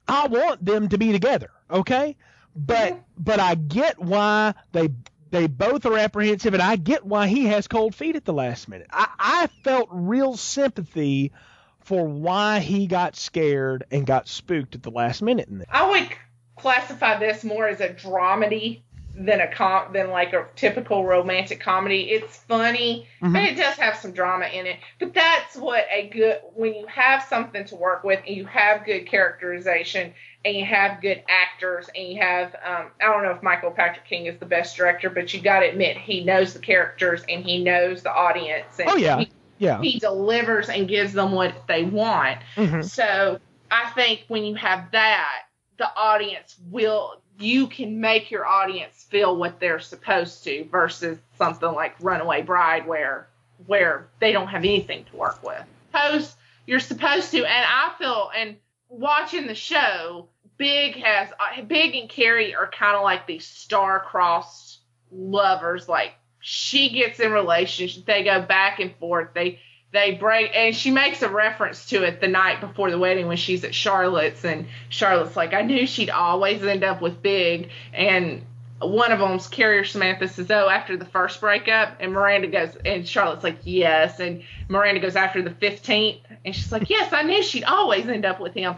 [0.06, 1.50] I want them to be together.
[1.70, 2.16] Okay,
[2.54, 3.00] but mm-hmm.
[3.18, 4.90] but I get why they
[5.30, 8.68] they both are apprehensive, and I get why he has cold feet at the last
[8.68, 8.86] minute.
[8.92, 11.32] I, I felt real sympathy
[11.80, 15.66] for why he got scared and got spooked at the last minute in this.
[15.70, 16.08] I would
[16.56, 18.82] classify this more as a dramedy
[19.16, 22.10] than a com than like a typical romantic comedy.
[22.10, 23.32] It's funny, Mhm.
[23.32, 24.78] but it does have some drama in it.
[24.98, 28.84] But that's what a good when you have something to work with and you have
[28.84, 30.12] good characterization
[30.44, 34.04] and you have good actors and you have um, I don't know if Michael Patrick
[34.06, 37.44] King is the best director, but you got to admit he knows the characters and
[37.44, 38.78] he knows the audience.
[38.80, 39.20] And Oh, yeah.
[39.20, 39.80] he, Yeah.
[39.80, 42.38] he delivers and gives them what they want.
[42.56, 42.84] Mhm.
[42.84, 43.38] So
[43.70, 45.42] I think when you have that,
[45.78, 51.72] the audience will you can make your audience feel what they're supposed to versus something
[51.72, 53.28] like Runaway Bride where
[53.66, 55.62] where they don't have anything to work with.
[55.92, 56.34] Suppose
[56.66, 58.56] you're supposed to, and I feel and
[58.88, 64.80] watching the show, Big has uh, Big and Carrie are kind of like these star-crossed
[65.10, 65.88] lovers.
[65.88, 69.30] Like she gets in relationship, they go back and forth.
[69.34, 69.58] They
[69.94, 73.36] they break and she makes a reference to it the night before the wedding when
[73.36, 78.44] she's at Charlotte's and Charlotte's like I knew she'd always end up with Big and
[78.80, 81.96] one of them's Carrier Samantha says oh after the first breakup?
[82.00, 86.72] And Miranda goes and Charlotte's like yes and Miranda goes after the 15th and she's
[86.72, 88.74] like yes I knew she'd always end up with him.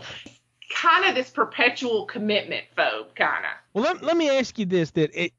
[0.75, 4.91] Kind of this perpetual commitment phobe kind of Well, let, let me ask you this:
[4.91, 5.33] that it,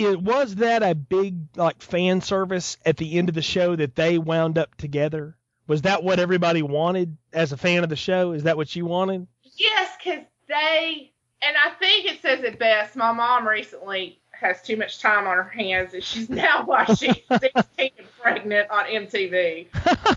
[0.00, 3.94] it was that a big like fan service at the end of the show that
[3.94, 5.36] they wound up together?
[5.66, 8.32] Was that what everybody wanted as a fan of the show?
[8.32, 9.28] Is that what you wanted?
[9.56, 12.96] Yes, because they, and I think it says it best.
[12.96, 17.52] My mom recently has too much time on her hands, and she's now watching 16
[17.78, 19.66] and Pregnant on MTV.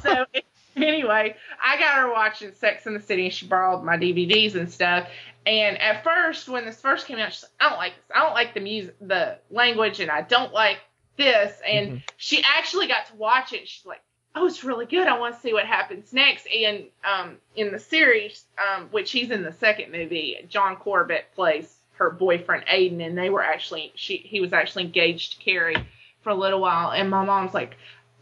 [0.02, 0.26] So,
[0.78, 4.72] anyway, I got her watching Sex in the City, and she borrowed my DVDs and
[4.72, 5.08] stuff.
[5.46, 8.06] And at first, when this first came out, she's like, I don't like this.
[8.16, 10.78] I don't like the music, the language, and I don't like
[11.18, 11.60] this.
[11.68, 13.68] And she actually got to watch it.
[13.68, 14.02] She's like,
[14.36, 15.08] oh, it's really good.
[15.08, 16.48] I want to see what happens next.
[16.48, 21.76] And um, in the series, um, which he's in the second movie, John Corbett plays
[21.94, 25.88] her boyfriend Aidan, and they were actually she he was actually engaged to Carrie
[26.22, 26.92] for a little while.
[26.92, 27.76] And my mom's like,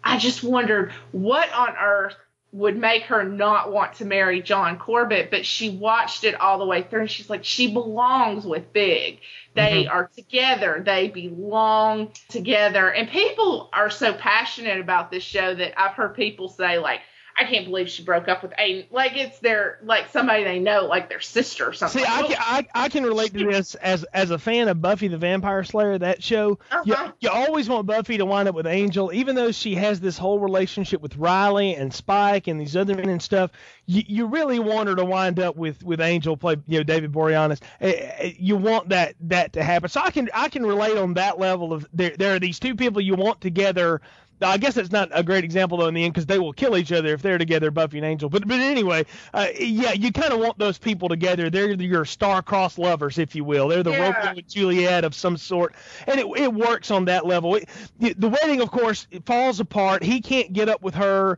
[0.03, 2.15] I just wondered what on earth
[2.53, 6.65] would make her not want to marry John Corbett, but she watched it all the
[6.65, 9.19] way through and she's like, she belongs with Big.
[9.53, 9.91] They mm-hmm.
[9.91, 10.81] are together.
[10.85, 12.91] They belong together.
[12.91, 17.01] And people are so passionate about this show that I've heard people say, like,
[17.37, 18.85] I can't believe she broke up with Aidan.
[18.91, 22.01] Like it's their like somebody they know, like their sister or something.
[22.03, 25.07] See, I can, I, I can relate to this as as a fan of Buffy
[25.07, 25.97] the Vampire Slayer.
[25.97, 27.11] That show, you, Uh-huh.
[27.19, 30.39] you always want Buffy to wind up with Angel, even though she has this whole
[30.39, 33.51] relationship with Riley and Spike and these other men and stuff.
[33.87, 37.11] You, you really want her to wind up with with Angel, play you know David
[37.11, 37.61] Boreanaz.
[37.81, 39.89] Eh, eh, You want that that to happen.
[39.89, 42.75] So I can I can relate on that level of there there are these two
[42.75, 44.01] people you want together.
[44.41, 46.77] I guess that's not a great example though in the end because they will kill
[46.77, 48.29] each other if they're together, Buffy and Angel.
[48.29, 51.49] But but anyway, uh, yeah, you kind of want those people together.
[51.49, 53.67] They're your star-crossed lovers, if you will.
[53.67, 54.11] They're the Yeah.
[54.11, 55.75] Romeo and Juliet of some sort,
[56.07, 57.55] and it it works on that level.
[57.55, 60.03] It, the, wedding, of course, it falls apart.
[60.03, 61.37] He can't get up with her.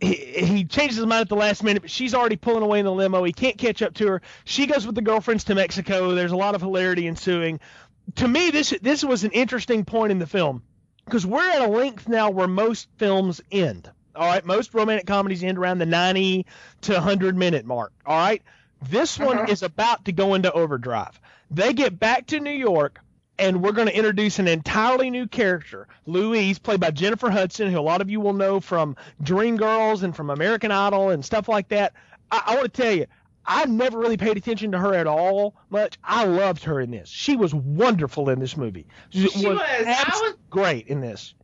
[0.00, 2.84] he, he changes his mind at the last minute, but she's already pulling away in
[2.84, 3.22] the limo.
[3.24, 4.22] He can't catch up to her.
[4.44, 6.14] She goes with the girlfriends to Mexico.
[6.14, 7.60] There's a lot of hilarity ensuing.
[8.16, 10.62] To me, this this was an interesting point in the film
[11.04, 13.90] because we're at a length now where most films end.
[14.14, 16.44] All right, most romantic comedies end around the 90
[16.82, 17.92] to 100 minute mark.
[18.04, 18.42] All right,
[18.90, 19.46] this one Uh-huh.
[19.52, 21.18] is about to go into overdrive.
[21.50, 23.00] They get back to New York,
[23.38, 27.78] and we're going to introduce an entirely new character, Louise, played by Jennifer Hudson, who
[27.78, 31.68] a lot of you will know from Dreamgirls and from American Idol and stuff like
[31.68, 31.94] that.
[32.30, 33.06] I, I want to tell you,
[33.44, 35.98] I never really paid attention to her at all much.
[36.04, 37.08] I loved her in this.
[37.08, 38.86] She was wonderful in this movie.
[39.10, 39.60] She, She was.
[39.60, 41.34] I was- great in this.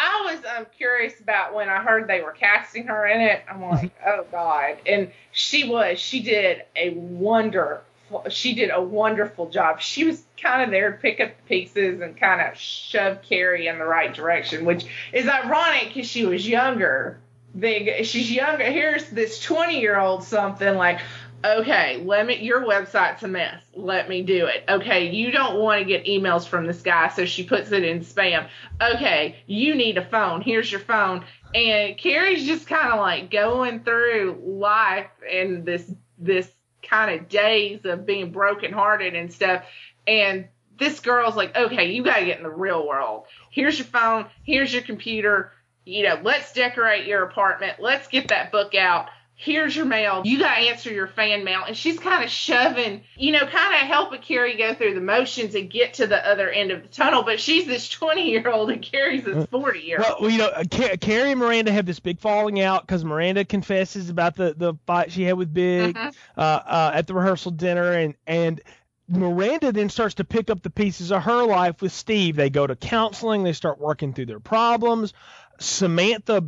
[0.00, 3.42] I was um, curious about when I heard they were casting her in it.
[3.50, 5.98] I'm like, oh god, and she was.
[5.98, 7.82] She did a wonderful.
[8.30, 9.80] She did a wonderful job.
[9.80, 13.66] She was kind of there to pick up the pieces and kind of shove Carrie
[13.66, 17.18] in the right direction, which is ironic because she was younger.
[17.54, 18.64] They, she's younger.
[18.64, 21.00] Here's this 20 year old something like,
[21.44, 22.36] okay, let me.
[22.36, 23.62] Your website's a mess.
[23.74, 24.64] Let me do it.
[24.68, 28.00] Okay, you don't want to get emails from this guy, so she puts it in
[28.00, 28.48] spam.
[28.80, 30.40] Okay, you need a phone.
[30.40, 31.24] Here's your phone.
[31.54, 36.50] And Carrie's just kind of like going through life and this this
[36.82, 39.64] kind of days of being brokenhearted and stuff.
[40.06, 43.24] And this girl's like, okay, you got to get in the real world.
[43.50, 44.26] Here's your phone.
[44.44, 45.52] Here's your computer.
[45.84, 47.80] You know, let's decorate your apartment.
[47.80, 49.08] Let's get that book out.
[49.40, 50.22] Here's your mail.
[50.24, 51.62] You got to answer your fan mail.
[51.64, 55.54] And she's kind of shoving, you know, kind of helping Carrie go through the motions
[55.54, 57.22] and get to the other end of the tunnel.
[57.22, 60.22] But she's this 20 year old and Carrie's this 40 year old.
[60.22, 64.10] Well, you know, Ca- Carrie and Miranda have this big falling out because Miranda confesses
[64.10, 66.14] about the, the fight she had with Big Mhm.
[66.36, 68.60] uh, uh, at the rehearsal dinner, and and
[69.08, 72.34] Miranda then starts to pick up the pieces of her life with Steve.
[72.34, 75.14] They go to counseling, they start working through their problems.
[75.60, 76.42] Samantha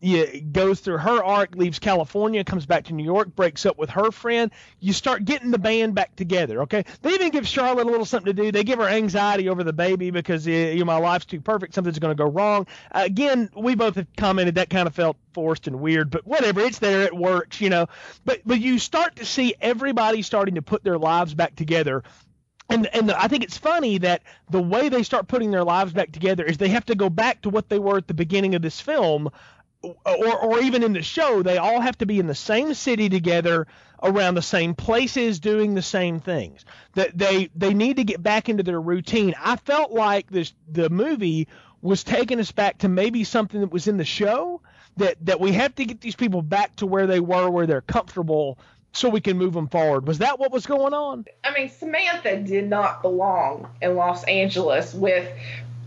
[0.00, 3.88] yeah, goes through her arc, leaves California, comes back to New York, breaks up with
[3.90, 4.50] her friend.
[4.78, 6.84] You start getting the band back together, okay?
[7.00, 8.52] They even give Charlotte a little something to do.
[8.52, 11.74] They give her anxiety over the baby because uh, you know my life's too perfect,
[11.74, 12.66] something's going to go wrong.
[12.92, 16.60] Uh, again, we both have commented that kind of felt forced and weird, but whatever,
[16.60, 17.86] it's there, it works, you know.
[18.24, 22.02] But but you start to see everybody starting to put their lives back together
[22.68, 26.12] and and I think it's funny that the way they start putting their lives back
[26.12, 28.62] together is they have to go back to what they were at the beginning of
[28.62, 29.30] this film,
[30.04, 31.42] or or even in the show.
[31.42, 33.66] They all have to be in the same city together,
[34.02, 36.64] around the same places, doing the same things.
[36.94, 39.34] That they they need to get back into their routine.
[39.42, 41.48] I felt like this the movie
[41.82, 44.60] was taking us back to maybe something that was in the show
[44.96, 47.80] that that we have to get these people back to where they were, where they're
[47.80, 48.58] comfortable.
[48.92, 50.06] So we can move them forward.
[50.06, 51.26] Was that what was going on?
[51.44, 55.30] I mean, Samantha did not belong in Los Angeles with,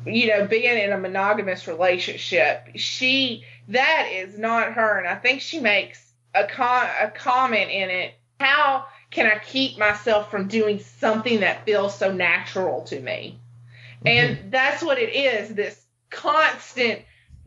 [0.05, 2.67] you know, being in a monogamous relationship.
[2.75, 4.97] She, that is not her.
[4.97, 8.13] And I think she makes a, con- a comment in it.
[8.39, 13.39] How can I keep myself from doing something that feels so natural to me?
[14.05, 14.07] Mm-hmm.
[14.07, 15.53] And that's what it is.
[15.53, 17.01] This constant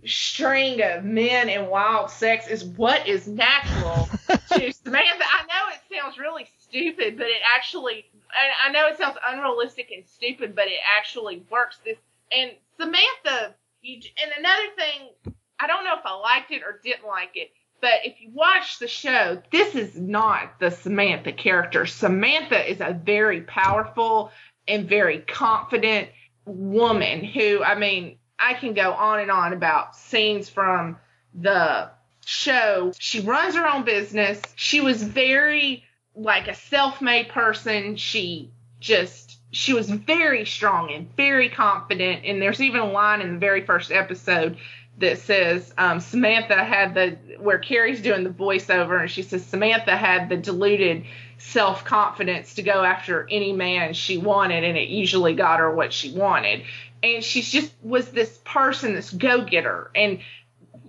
[0.05, 5.24] string of men and wild sex is what is natural to Samantha.
[5.24, 9.90] I know it sounds really stupid, but it actually, I I know it sounds unrealistic
[9.94, 11.78] and stupid, but it actually works.
[11.84, 11.98] This
[12.37, 17.07] and Samantha, you, and another thing, I don't know if I liked it or didn't
[17.07, 21.85] like it, but if you watch the show, this is not the Samantha character.
[21.87, 24.30] Samantha is a very powerful
[24.68, 26.09] and very confident
[26.45, 30.99] woman who, I mean, I can go on and on about scenes from
[31.35, 31.91] the
[32.24, 32.93] show.
[32.99, 34.41] She runs her own business.
[34.57, 37.97] She was very like a self-made person.
[37.97, 39.21] She just
[39.53, 42.24] she was very strong and very confident.
[42.24, 44.57] And there's even a line in the very first episode
[44.98, 49.96] that says um, Samantha had the where Carrie's doing the voiceover and she says Samantha
[49.96, 51.05] had the deluded
[51.38, 55.92] self confidence to go after any man she wanted and it usually got her what
[55.92, 56.62] she wanted.
[57.03, 59.90] And she's just was this person, this go getter.
[59.94, 60.20] And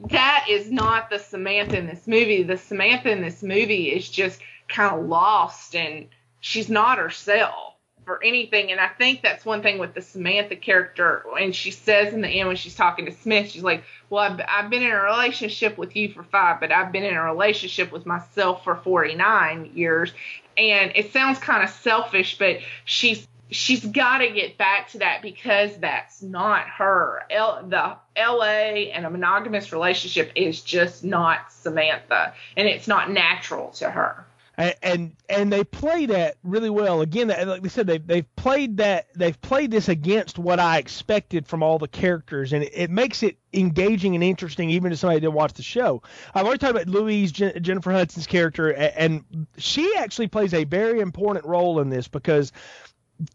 [0.09, 2.43] that is not the Samantha in this movie.
[2.43, 4.39] The Samantha in this movie is just
[4.69, 6.07] kind of lost and
[6.39, 7.72] she's not herself
[8.05, 8.71] for anything.
[8.71, 11.23] And I think that's one thing with the Samantha character.
[11.39, 14.41] And she says in the end when she's talking to Smith, she's like, Well, I've,
[14.47, 17.91] I've been in a relationship with you for five, but I've been in a relationship
[17.91, 20.11] with myself for 49 years.
[20.57, 25.21] And it sounds kind of selfish, but she's she's got to get back to that
[25.21, 27.23] because that's not her.
[27.29, 33.69] L, the LA and a monogamous relationship is just not Samantha, and it's not natural
[33.71, 34.25] to her.
[34.57, 37.01] And and, they play that really well.
[37.01, 41.47] Again, like they said, they've they've played that they've played this against what I expected
[41.47, 45.17] from all the characters, and it, it makes it engaging and interesting even to somebody
[45.17, 46.03] that didn't watch the show.
[46.35, 50.65] I've already talked about Louise Jen, Jennifer Hudson's character, and, and she actually plays a
[50.65, 52.51] very important role in this because.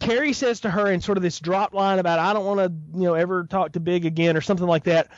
[0.01, 2.99] Carrie says to her in sort of this drop line about I don't want to
[2.99, 5.09] you know ever talk to Big again or something like that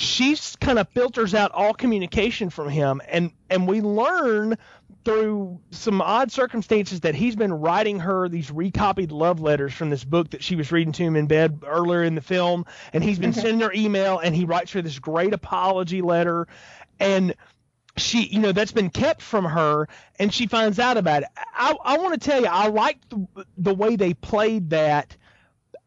[0.00, 4.56] she kind of filters out all communication from him and and we learn
[5.04, 10.04] through some odd circumstances that he's been writing her these recopied love letters from this
[10.04, 12.66] book that she was reading to him in bed earlier in the film.
[12.92, 13.40] And he's been mm-hmm.
[13.40, 16.48] sending her email and he writes her this great apology letter.
[16.98, 17.34] And
[17.96, 19.88] she you know that's been kept from her.
[20.18, 21.28] And she finds out about it.
[21.54, 23.26] I, I want to tell you i like the,
[23.56, 25.16] the way they played that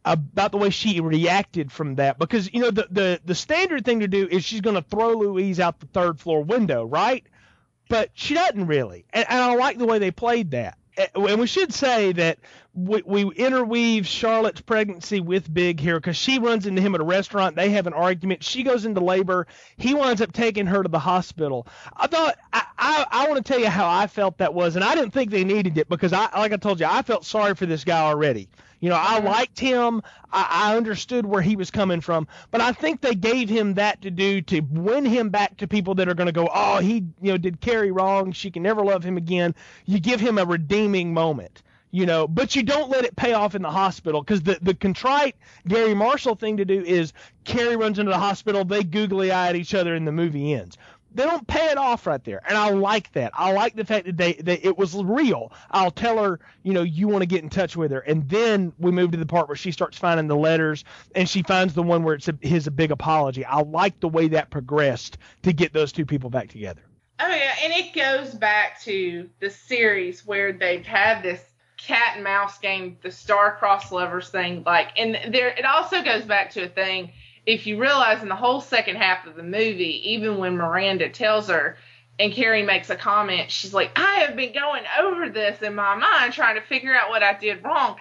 [0.05, 2.17] about the way she reacted from that.
[2.17, 5.11] Because you know the the the standard thing to do is she's going to throw
[5.11, 7.25] Louise out the third floor window, right?
[7.93, 10.79] But she doesn't really, and, and I like the way they played that.
[11.13, 12.39] And we should say that
[12.73, 17.03] we, we interweave Charlotte's pregnancy with Big here because she runs into him at a
[17.03, 17.55] restaurant.
[17.55, 18.43] They have an argument.
[18.43, 19.45] She goes into labor.
[19.77, 21.67] He winds up taking her to the hospital.
[21.95, 24.83] I thought I, I, I want to tell you how I felt that was, and
[24.83, 27.55] I didn't think they needed it because I like I told you I felt sorry
[27.55, 28.49] for this guy already.
[28.81, 30.01] You know, I liked him.
[30.33, 34.01] I, I understood where he was coming from, but I think they gave him that
[34.01, 37.05] to do to win him back to people that are going to go, oh, he,
[37.21, 38.33] you know, did Carrie wrong.
[38.33, 39.55] She can never love him again.
[39.85, 41.63] You give him a redeeming moment
[41.93, 44.73] you know, but you don't let it pay off in the hospital because the, the
[44.73, 45.35] contrite
[45.67, 47.13] Garry Marshall thing to do is
[47.43, 50.75] Carrie runs into the hospital, they googly eye at each other, and the movie ends
[51.13, 53.31] they don't pay it off right there, and I like that.
[53.35, 55.51] I like the fact that they, they it was real.
[55.71, 58.73] I'll tell her, you know, you want to get in touch with her, and then
[58.79, 60.83] we move to the part where she starts finding the letters,
[61.15, 63.45] and she finds the one where it's a, his a big apology.
[63.45, 66.81] I like the way that progressed to get those two people back together.
[67.19, 71.41] Oh yeah, and it goes back to the series where they've had this
[71.77, 76.51] cat and mouse game, the star-crossed lovers thing, like, and there it also goes back
[76.51, 77.11] to a thing
[77.45, 81.47] if you realize in the whole second half of the movie, even when Miranda tells
[81.49, 81.77] her
[82.19, 85.95] and Carrie makes a comment, she's like, I have been going over this in my
[85.95, 87.97] mind trying to figure out what I did wrong.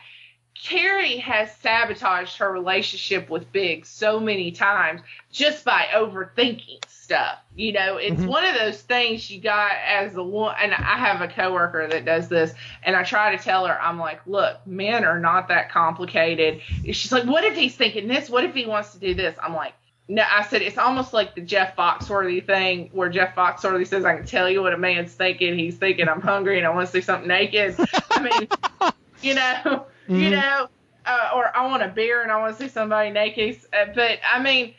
[0.55, 5.01] Carrie has sabotaged her relationship with Big so many times
[5.33, 7.42] just by overthinking stuff.
[7.55, 8.29] You know, it's mm-hmm.
[8.29, 12.07] one of those things you got as the one, and I have a coworker that
[12.07, 15.71] does this, and I try to tell her, I'm like, look, men are not that
[15.71, 16.63] complicated.
[16.85, 18.31] She's like, what if he's thinking this?
[18.31, 19.37] What if he wants to do this?
[19.43, 19.75] I'm like,
[20.09, 24.17] no, I said it's almost like the Jeff Foxworthy thing, where Jeff Foxworthy says, "I
[24.17, 25.57] can tell you what a man's thinking.
[25.57, 27.77] He's thinking I'm hungry and I want to see something naked."
[28.11, 28.49] I mean,
[29.23, 30.17] you know, mm-hmm.
[30.17, 30.69] you know,
[31.07, 33.61] uh, or I want a beer and I want to see somebody naked.
[33.73, 34.75] Uh, but I mean,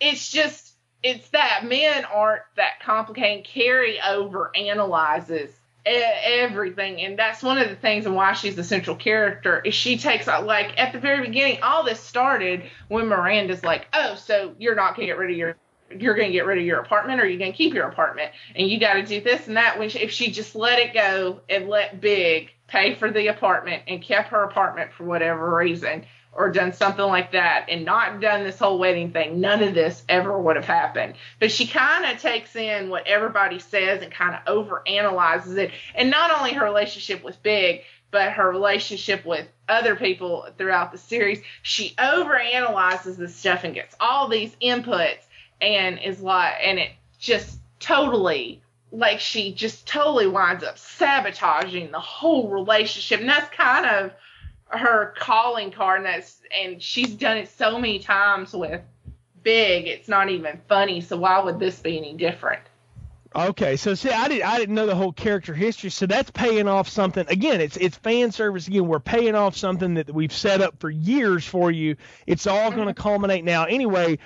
[0.00, 0.73] it's just
[1.04, 3.44] it's that men aren't that complicated.
[3.44, 5.50] Carrie over analyzes
[5.86, 9.98] everything and that's one of the things and why she's the central character is she
[9.98, 14.54] takes uh, like at the very beginning all this started when miranda's like oh so
[14.58, 15.56] you're not going to get rid of your
[15.90, 18.32] you're going to get rid of your apartment or you're going to keep your apartment
[18.56, 21.40] and you got to do this and that when if she just let it go
[21.50, 26.02] and let big pay for the apartment and kept her apartment for whatever reason
[26.36, 30.02] or done something like that and not done this whole wedding thing, none of this
[30.08, 31.14] ever would have happened.
[31.40, 35.70] But she kind of takes in what everybody says and kind of over analyzes it.
[35.94, 40.98] And not only her relationship with Big, but her relationship with other people throughout the
[40.98, 41.42] series.
[41.62, 45.24] She over analyzes this stuff and gets all these inputs
[45.60, 48.62] and is like, and it just totally
[48.92, 53.20] like she just totally winds up sabotaging the whole relationship.
[53.20, 54.12] And that's kind of
[54.78, 58.80] her calling card, and that's and she's done it so many times with
[59.42, 59.86] Big.
[59.86, 61.00] It's not even funny.
[61.00, 62.62] So why would this be any different?
[63.36, 66.68] Okay, so see, I didn't I didn't know the whole character history, so that's paying
[66.68, 67.26] off something.
[67.28, 68.68] Again, it's it's fan service.
[68.68, 71.96] Again, we're paying off something that we've set up for years for you.
[72.26, 73.02] It's all going to mm-hmm.
[73.02, 73.64] culminate now.
[73.64, 74.18] Anyway,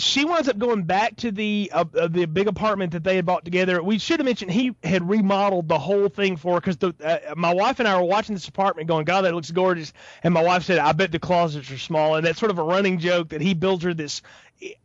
[0.00, 3.26] she winds up going back to the uh, uh, the big apartment that they had
[3.26, 3.82] bought together.
[3.82, 7.54] We should have mentioned he had remodeled the whole thing for her because uh, my
[7.54, 9.92] wife and I were watching this apartment going, God, that looks gorgeous.
[10.22, 12.16] And my wife said, I bet the closets are small.
[12.16, 14.22] And that's sort of a running joke that he builds her this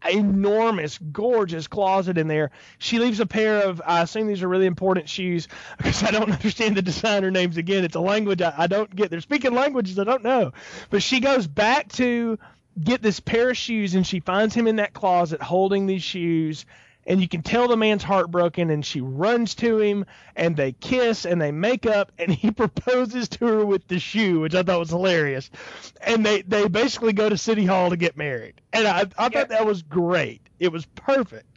[0.09, 2.51] enormous, gorgeous closet in there.
[2.77, 5.47] She leaves a pair of, I assume these are really important shoes
[5.77, 7.83] because I don't understand the designer names again.
[7.83, 9.09] It's a language I, I don't get.
[9.09, 10.53] They're speaking languages I don't know.
[10.89, 12.39] But she goes back to
[12.81, 16.65] get this pair of shoes and she finds him in that closet holding these shoes
[17.07, 20.05] and you can tell the man's heartbroken and she runs to him
[20.35, 24.39] and they kiss and they make up and he proposes to her with the shoe
[24.39, 25.49] which i thought was hilarious.
[26.01, 28.55] And they they basically go to city hall to get married.
[28.73, 30.41] And i, I thought that was great.
[30.59, 31.54] It was perfect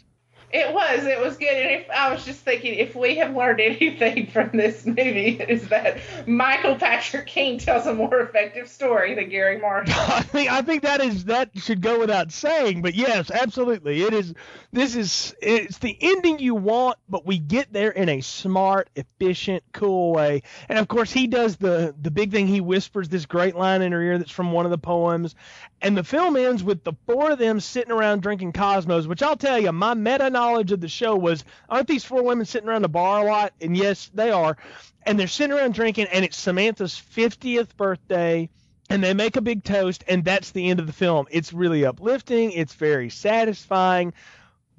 [0.50, 1.04] It was.
[1.04, 1.52] It was good.
[1.52, 5.68] And if I was just thinking, if we have learned anything from this movie, is
[5.68, 9.94] that Michael Patrick King tells a more effective story than Garry Marshall.
[9.98, 14.02] I think I think that is that should go without saying, but yes, absolutely.
[14.02, 14.34] It is
[14.72, 19.62] this is it's the ending you want, but we get there in a smart, efficient,
[19.72, 20.42] cool way.
[20.68, 22.46] And of course, he does the the big thing.
[22.46, 25.34] He whispers this great line in her ear that's from one of the poems,
[25.80, 29.06] and the film ends with the four of them sitting around drinking Cosmos.
[29.06, 32.46] Which I'll tell you, my meta knowledge of the show was, aren't these four women
[32.46, 33.52] sitting around a bar a lot?
[33.60, 34.56] And yes, they are.
[35.04, 38.48] And they're sitting around drinking, and it's Samantha's 50th birthday
[38.90, 41.84] and they make a big toast and that's the end of the film it's really
[41.84, 44.12] uplifting it's very satisfying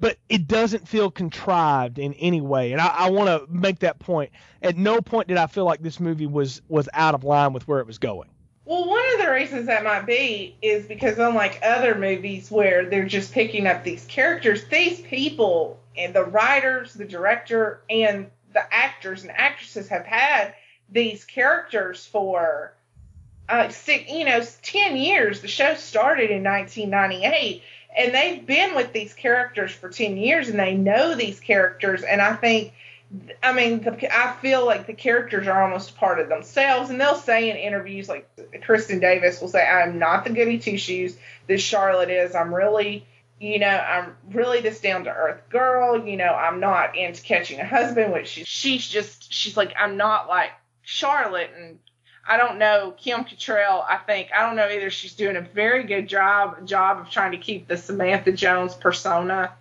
[0.00, 3.98] but it doesn't feel contrived in any way and i, I want to make that
[3.98, 4.30] point
[4.62, 7.68] at no point did i feel like this movie was was out of line with
[7.68, 8.29] where it was going
[8.70, 13.04] Well, one of the reasons that might be is because unlike other movies where they're
[13.04, 19.22] just picking up these characters, these people and the writers, the director, and the actors
[19.22, 20.54] and actresses have had
[20.88, 22.72] these characters for
[23.48, 25.40] uh, six, you know, ten years.
[25.40, 27.64] The show started in 1998,
[27.96, 32.04] and they've been with these characters for ten years, and they know these characters.
[32.04, 32.72] And I think,
[33.42, 37.16] I mean, the, I feel like the characters are almost part of themselves, and they'll
[37.16, 38.28] say in interviews, like
[38.62, 41.16] Kristin Davis will say, "I'm not the goody two shoes
[41.48, 42.34] that Charlotte is.
[42.34, 43.06] I'm really."
[43.42, 46.06] You know, I'm really this down to earth girl.
[46.06, 49.96] You know, I'm not into catching a husband, which she, she's just, she's like, I'm
[49.96, 50.50] not like
[50.82, 51.48] Charlotte.
[51.58, 51.78] And
[52.28, 53.82] I don't know Kim Cattrall.
[53.88, 54.90] I think I don't know either.
[54.90, 59.54] She's doing a very good job job of trying to keep the Samantha Jones persona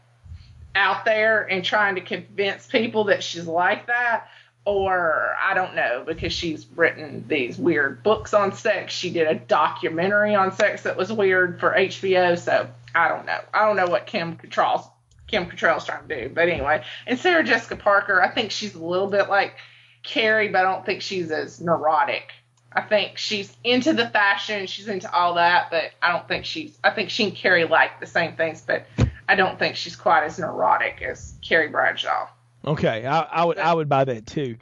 [0.75, 4.27] out there and trying to convince people that she's like that.
[4.65, 8.93] Or I don't know because she's written these weird books on sex.
[8.93, 12.37] She did a documentary on sex that was weird for HBO.
[12.37, 13.39] So I don't know.
[13.53, 14.87] I don't know what Kim Cattrall's
[15.27, 16.33] Kim Cattrall's trying to do.
[16.33, 19.55] But anyway, and Sarah Jessica Parker, I think she's a little bit like
[20.03, 22.31] Carrie, but I don't think she's as neurotic.
[22.71, 26.77] I think she's into the fashion, she's into all that, but I don't think she's.
[26.83, 28.85] I think she and Carrie like the same things, but
[29.29, 32.29] I don't think she's quite as neurotic as Carrie Bradshaw.
[32.65, 34.57] Okay, I, I would I would buy that too.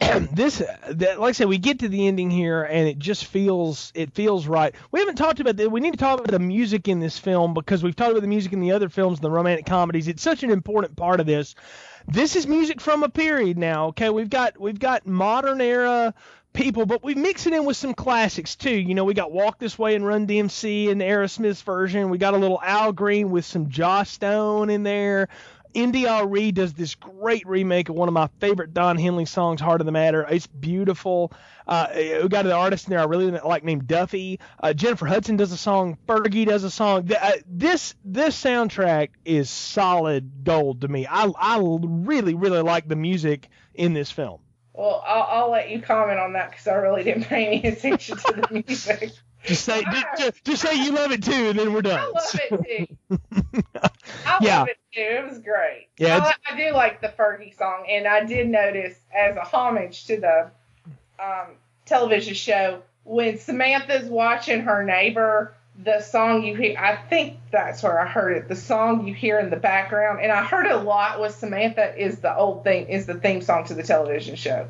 [0.32, 3.90] this, that, like I said, we get to the ending here, and it just feels
[3.94, 4.74] it feels right.
[4.90, 7.54] We haven't talked about the, we need to talk about the music in this film
[7.54, 10.08] because we've talked about the music in the other films, the romantic comedies.
[10.08, 11.54] It's such an important part of this.
[12.06, 13.86] This is music from a period now.
[13.88, 16.12] Okay, we've got we've got modern era
[16.52, 18.74] people, but we mix it in with some classics too.
[18.74, 22.10] You know, we got Walk This Way and Run DMC and Aerosmith's version.
[22.10, 25.28] We got a little Al Green with some Joss Stone in there.
[25.74, 29.80] Indy Reed does this great remake of one of my favorite Don Henley songs, Heart
[29.80, 30.26] of the Matter.
[30.28, 31.32] It's beautiful.
[31.66, 34.40] Uh, we got an artist in there I really like named Duffy.
[34.62, 35.96] Uh, Jennifer Hudson does a song.
[36.06, 37.10] Fergie does a song.
[37.10, 41.06] Uh, this this soundtrack is solid gold to me.
[41.06, 44.40] I I really really like the music in this film.
[44.74, 48.16] Well, I'll, I'll let you comment on that because I really didn't pay any attention
[48.16, 49.12] to the music.
[49.44, 49.82] Just say,
[50.16, 51.98] just, just, say you love it too, and then we're done.
[51.98, 53.18] I love it too.
[54.24, 54.58] I Yeah.
[54.60, 55.00] love it too.
[55.00, 55.88] It was great.
[55.98, 60.06] Yeah, I, I do like the Fergie song, and I did notice as a homage
[60.06, 60.50] to the
[61.18, 61.56] um,
[61.86, 65.56] television show when Samantha's watching her neighbor.
[65.74, 68.48] The song you hear, I think that's where I heard it.
[68.48, 71.96] The song you hear in the background, and I heard it a lot with Samantha.
[71.96, 74.68] Is the old thing is the theme song to the television show.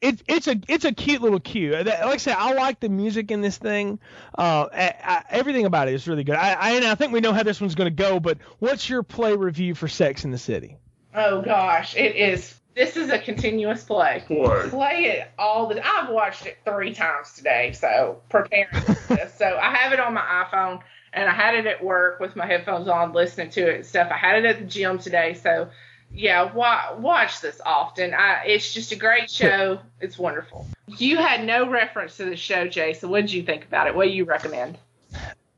[0.00, 1.72] It's it's a it's a cute little cue.
[1.72, 4.00] Like I said, I like the music in this thing.
[4.36, 6.36] Uh, I, I, everything about it is really good.
[6.36, 8.18] I, I and I think we know how this one's going to go.
[8.18, 10.78] But what's your play review for Sex in the City?
[11.14, 12.54] Oh gosh, it is.
[12.80, 14.24] This is a continuous play.
[14.26, 14.68] Play.
[14.70, 15.86] Play it all the.
[15.86, 19.34] I've watched it three times today, so preparing for this.
[19.34, 20.80] So I have it on my iPhone,
[21.12, 24.08] and I had it at work with my headphones on, listening to it and stuff.
[24.10, 25.68] I had it at the gym today, so
[26.10, 28.14] yeah, wa- watch this often.
[28.14, 29.80] I, it's just a great show.
[30.00, 30.66] It's wonderful.
[30.86, 32.94] You had no reference to the show, Jay.
[32.94, 33.94] So what did you think about it?
[33.94, 34.78] What do you recommend?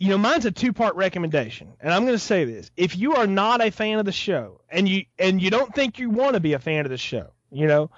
[0.03, 3.27] You know, mine's a two-part recommendation, and I'm going to say this: if you are
[3.29, 6.41] not a fan of the show, and you and you don't think you want to
[6.41, 7.89] be a fan of the show, you know,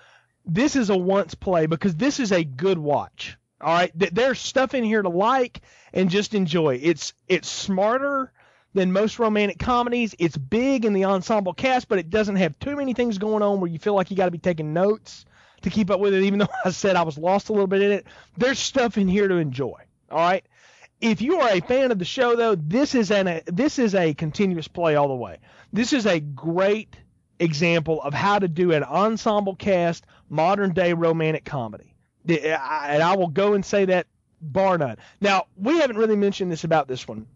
[0.45, 3.39] this is a once play because this is a good watch.
[3.59, 5.63] All right, Th- there's stuff in here to like
[5.95, 6.79] and just enjoy.
[6.83, 8.31] It's it's smarter
[8.75, 10.15] than most romantic comedies.
[10.19, 13.61] It's big in the ensemble cast, but it doesn't have too many things going on
[13.61, 15.25] where you feel like you got to be taking notes
[15.63, 16.25] to keep up with it.
[16.25, 19.09] Even though I said I was lost a little bit in it, there's stuff in
[19.09, 19.81] here to enjoy.
[20.11, 20.45] All right
[21.05, 23.95] if you are a fan of the show though this is an a, this is
[23.95, 25.39] a continuous play all the way
[25.73, 26.97] this is a great
[27.39, 31.95] example of how to do an ensemble cast modern day romantic comedy
[32.29, 34.07] and i will go and say that
[34.41, 37.27] bar none now we haven't really mentioned this about this one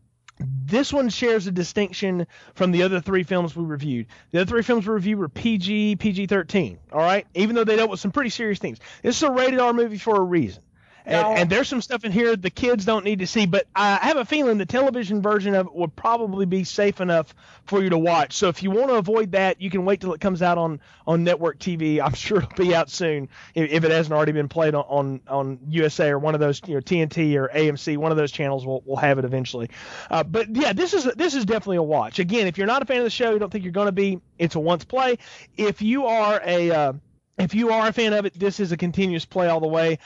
[0.41, 4.07] This one shares a distinction from the other three films we reviewed.
[4.31, 7.27] The other three films we reviewed were PG, PG 13, all right?
[7.35, 8.79] Even though they dealt with some pretty serious themes.
[9.03, 10.63] This is a rated R movie for a reason.
[11.05, 13.97] And, and there's some stuff in here the kids don't need to see, but I
[13.97, 17.35] have a feeling the television version of it would probably be safe enough
[17.65, 18.35] for you to watch.
[18.35, 20.81] So if you want to avoid that, you can wait till it comes out on,
[21.07, 22.01] on network TV.
[22.05, 25.21] I'm sure it'll be out soon if, if it hasn't already been played on, on,
[25.29, 27.97] on USA or one of those, you know, TNT or AMC.
[27.97, 29.71] One of those channels will, will have it eventually.
[30.11, 32.19] Uh, but yeah, this is this is definitely a watch.
[32.19, 33.93] Again, if you're not a fan of the show, you don't think you're going to
[33.93, 35.19] be, it's a once play.
[35.57, 36.93] If you are a uh,
[37.39, 39.99] if you are a fan of it, this is a continuous play all the way.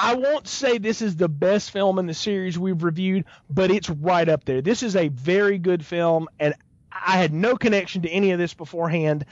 [0.00, 3.88] I- won't say this is the best film in the series we've reviewed, but it's
[3.90, 4.60] right up there.
[4.62, 6.54] This is a very good film, and
[6.92, 9.24] I had no connection to any of this beforehand,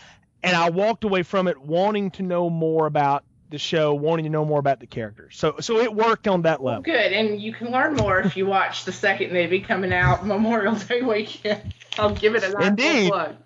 [0.42, 4.30] and I walked away from it wanting to know more about the show, wanting to
[4.30, 5.34] know more about the characters.
[5.38, 6.82] So, so it worked on that level.
[6.82, 10.74] Good, and you can learn more if you watch the second movie coming out Memorial
[10.88, 11.74] Day weekend.
[11.98, 13.10] I'll give it a nice Indeed.
[13.10, 13.36] plug.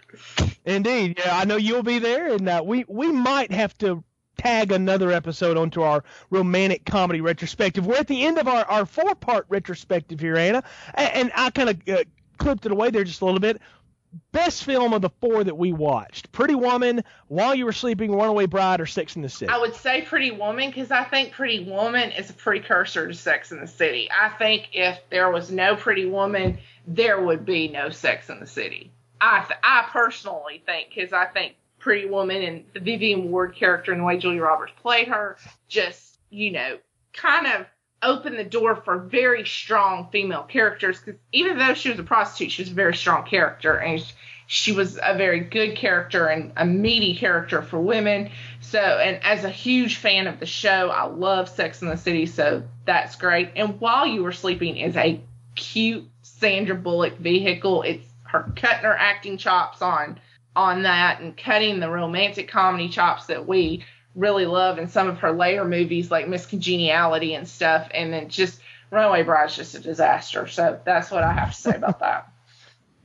[0.64, 4.02] Indeed, yeah, I know you'll be there, and uh, we we might have to
[4.36, 7.86] tag another episode onto our romantic comedy retrospective.
[7.86, 10.62] We're at the end of our, our four part retrospective here, Anna,
[10.94, 12.04] and, I kind of uh,
[12.38, 13.60] clipped it away there just a little bit.
[14.30, 18.44] Best film of the four that we watched: Pretty Woman, While You Were Sleeping, Runaway
[18.44, 19.50] Bride, or Sex in the City.
[19.50, 23.52] I would say Pretty Woman because I think Pretty Woman is a precursor to Sex
[23.52, 24.10] in the City.
[24.10, 28.46] I think if there was no Pretty Woman, there would be no Sex in the
[28.46, 28.92] City.
[29.18, 33.90] I th- I personally think because I think Pretty Woman and the Vivian Ward character
[33.90, 35.36] and the way Julia Roberts played her
[35.68, 36.78] just you know
[37.12, 37.66] kind of
[38.02, 42.52] opened the door for very strong female characters because even though she was a prostitute,
[42.52, 44.02] she was a very strong character and
[44.46, 48.30] she was a very good character and a meaty character for women.
[48.60, 52.26] So, and as a huge fan of the show, I love Sex in the City,
[52.26, 53.50] so that's great.
[53.56, 55.20] And While You Were Sleeping is a
[55.54, 57.82] cute Sandra Bullock vehicle.
[57.82, 60.18] It's her cutting her acting chops on
[60.54, 63.84] on that and cutting the romantic comedy chops that we
[64.14, 67.88] really love in some of her later movies like Miss Congeniality and stuff.
[67.92, 70.46] And then just Runaway Bride's just a disaster.
[70.46, 72.31] So that's what I have to say about that.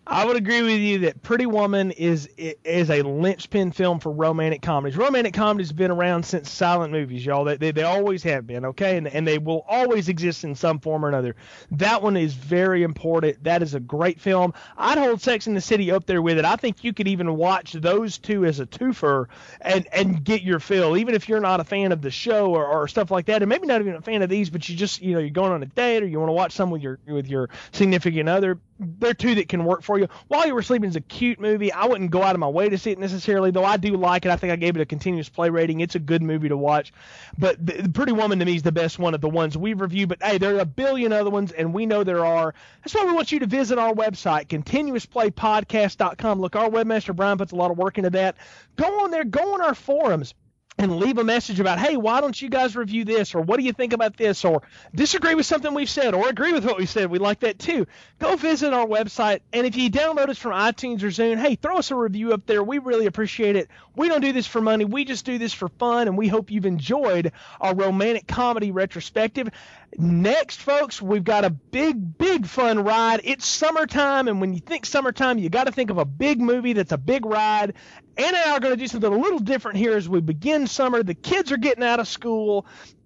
[0.09, 4.61] I would agree with you that Pretty Woman is is a linchpin film for romantic
[4.61, 4.97] comedies.
[4.97, 7.43] Romantic comedies have been around since silent movies, y'all.
[7.43, 8.95] They, they, they always have been, okay?
[8.95, 11.35] And, and they will always exist in some form or another.
[11.71, 13.43] That one is very important.
[13.43, 14.53] That is a great film.
[14.77, 16.45] I'd hold Sex in the City up there with it.
[16.45, 19.25] I think you could even watch those two as a twofer
[19.59, 22.65] and, and get your fill, even if you're not a fan of the show or,
[22.65, 25.01] or stuff like that, and maybe not even a fan of these, but you just,
[25.01, 26.97] you know, you're going on a date or you want to watch some with your
[27.05, 28.57] with your significant other.
[28.79, 30.07] They're two that can work for you.
[30.27, 31.71] While You Were Sleeping is a cute movie.
[31.71, 34.25] I wouldn't go out of my way to see it necessarily, though I do like
[34.25, 34.31] it.
[34.31, 35.79] I think I gave it a continuous play rating.
[35.79, 36.93] It's a good movie to watch.
[37.37, 39.81] But the, the Pretty Woman to me is the best one of the ones we've
[39.81, 40.09] reviewed.
[40.09, 42.53] But hey, there are a billion other ones, and we know there are.
[42.83, 46.39] That's why we want you to visit our website, continuousplaypodcast.com.
[46.39, 48.35] Look, our webmaster Brian puts a lot of work into that.
[48.75, 50.33] Go on there, go on our forums
[50.77, 53.33] and leave a message about, hey, why don't you guys review this?
[53.33, 54.45] Or what do you think about this?
[54.45, 54.61] Or
[54.93, 57.09] disagree with something we've said or agree with what we said.
[57.09, 57.87] We like that too.
[58.19, 59.39] Go visit our website.
[59.51, 62.45] And if you download us from iTunes or Zune, hey, throw us a review up
[62.45, 62.63] there.
[62.63, 63.69] We really appreciate it.
[63.95, 64.85] We don't do this for money.
[64.85, 66.07] We just do this for fun.
[66.07, 69.49] And we hope you've enjoyed our romantic comedy retrospective.
[69.97, 73.21] Next, folks, we've got a big, big fun ride.
[73.23, 74.27] It's summertime.
[74.27, 76.97] And when you think summertime, you got to think of a big movie that's a
[76.97, 77.73] big ride.
[78.17, 80.66] Anna and I are going to do something a little different here as we begin
[80.67, 81.03] summer.
[81.03, 82.65] The kids are getting out of school.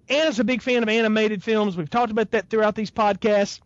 [0.09, 1.77] Anna's a big fan of animated films.
[1.77, 3.59] We've talked about that throughout these podcasts.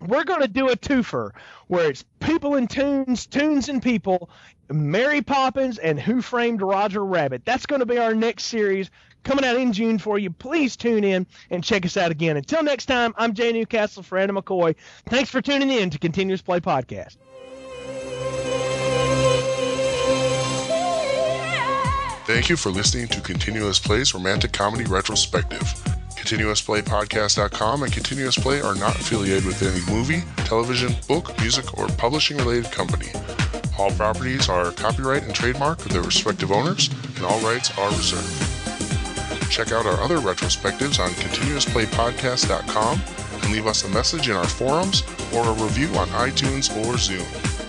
[0.00, 1.32] We're going to do a twofer
[1.66, 4.30] where it's people and tunes, tunes and people,
[4.70, 7.44] Mary Poppins, and Who Framed Roger Rabbit.
[7.44, 8.90] That's going to be our next series
[9.24, 10.30] coming out in June for you.
[10.30, 12.36] Please tune in and check us out again.
[12.36, 14.74] Until next time, I'm Jay Newcastle for Anna McCoy.
[15.06, 17.16] Thanks for tuning in to Continuous Play Podcast.
[22.32, 25.62] Thank you for listening to Continuous Play's Romantic Comedy Retrospective.
[26.14, 32.36] ContinuousPlayPodcast.com and Continuous Play are not affiliated with any movie, television, book, music, or publishing
[32.36, 33.08] related company.
[33.76, 39.50] All properties are copyright and trademark of their respective owners, and all rights are reserved.
[39.50, 43.00] Check out our other retrospectives on ContinuousPlayPodcast.com
[43.42, 45.02] and leave us a message in our forums
[45.34, 47.59] or a review on iTunes or Zune.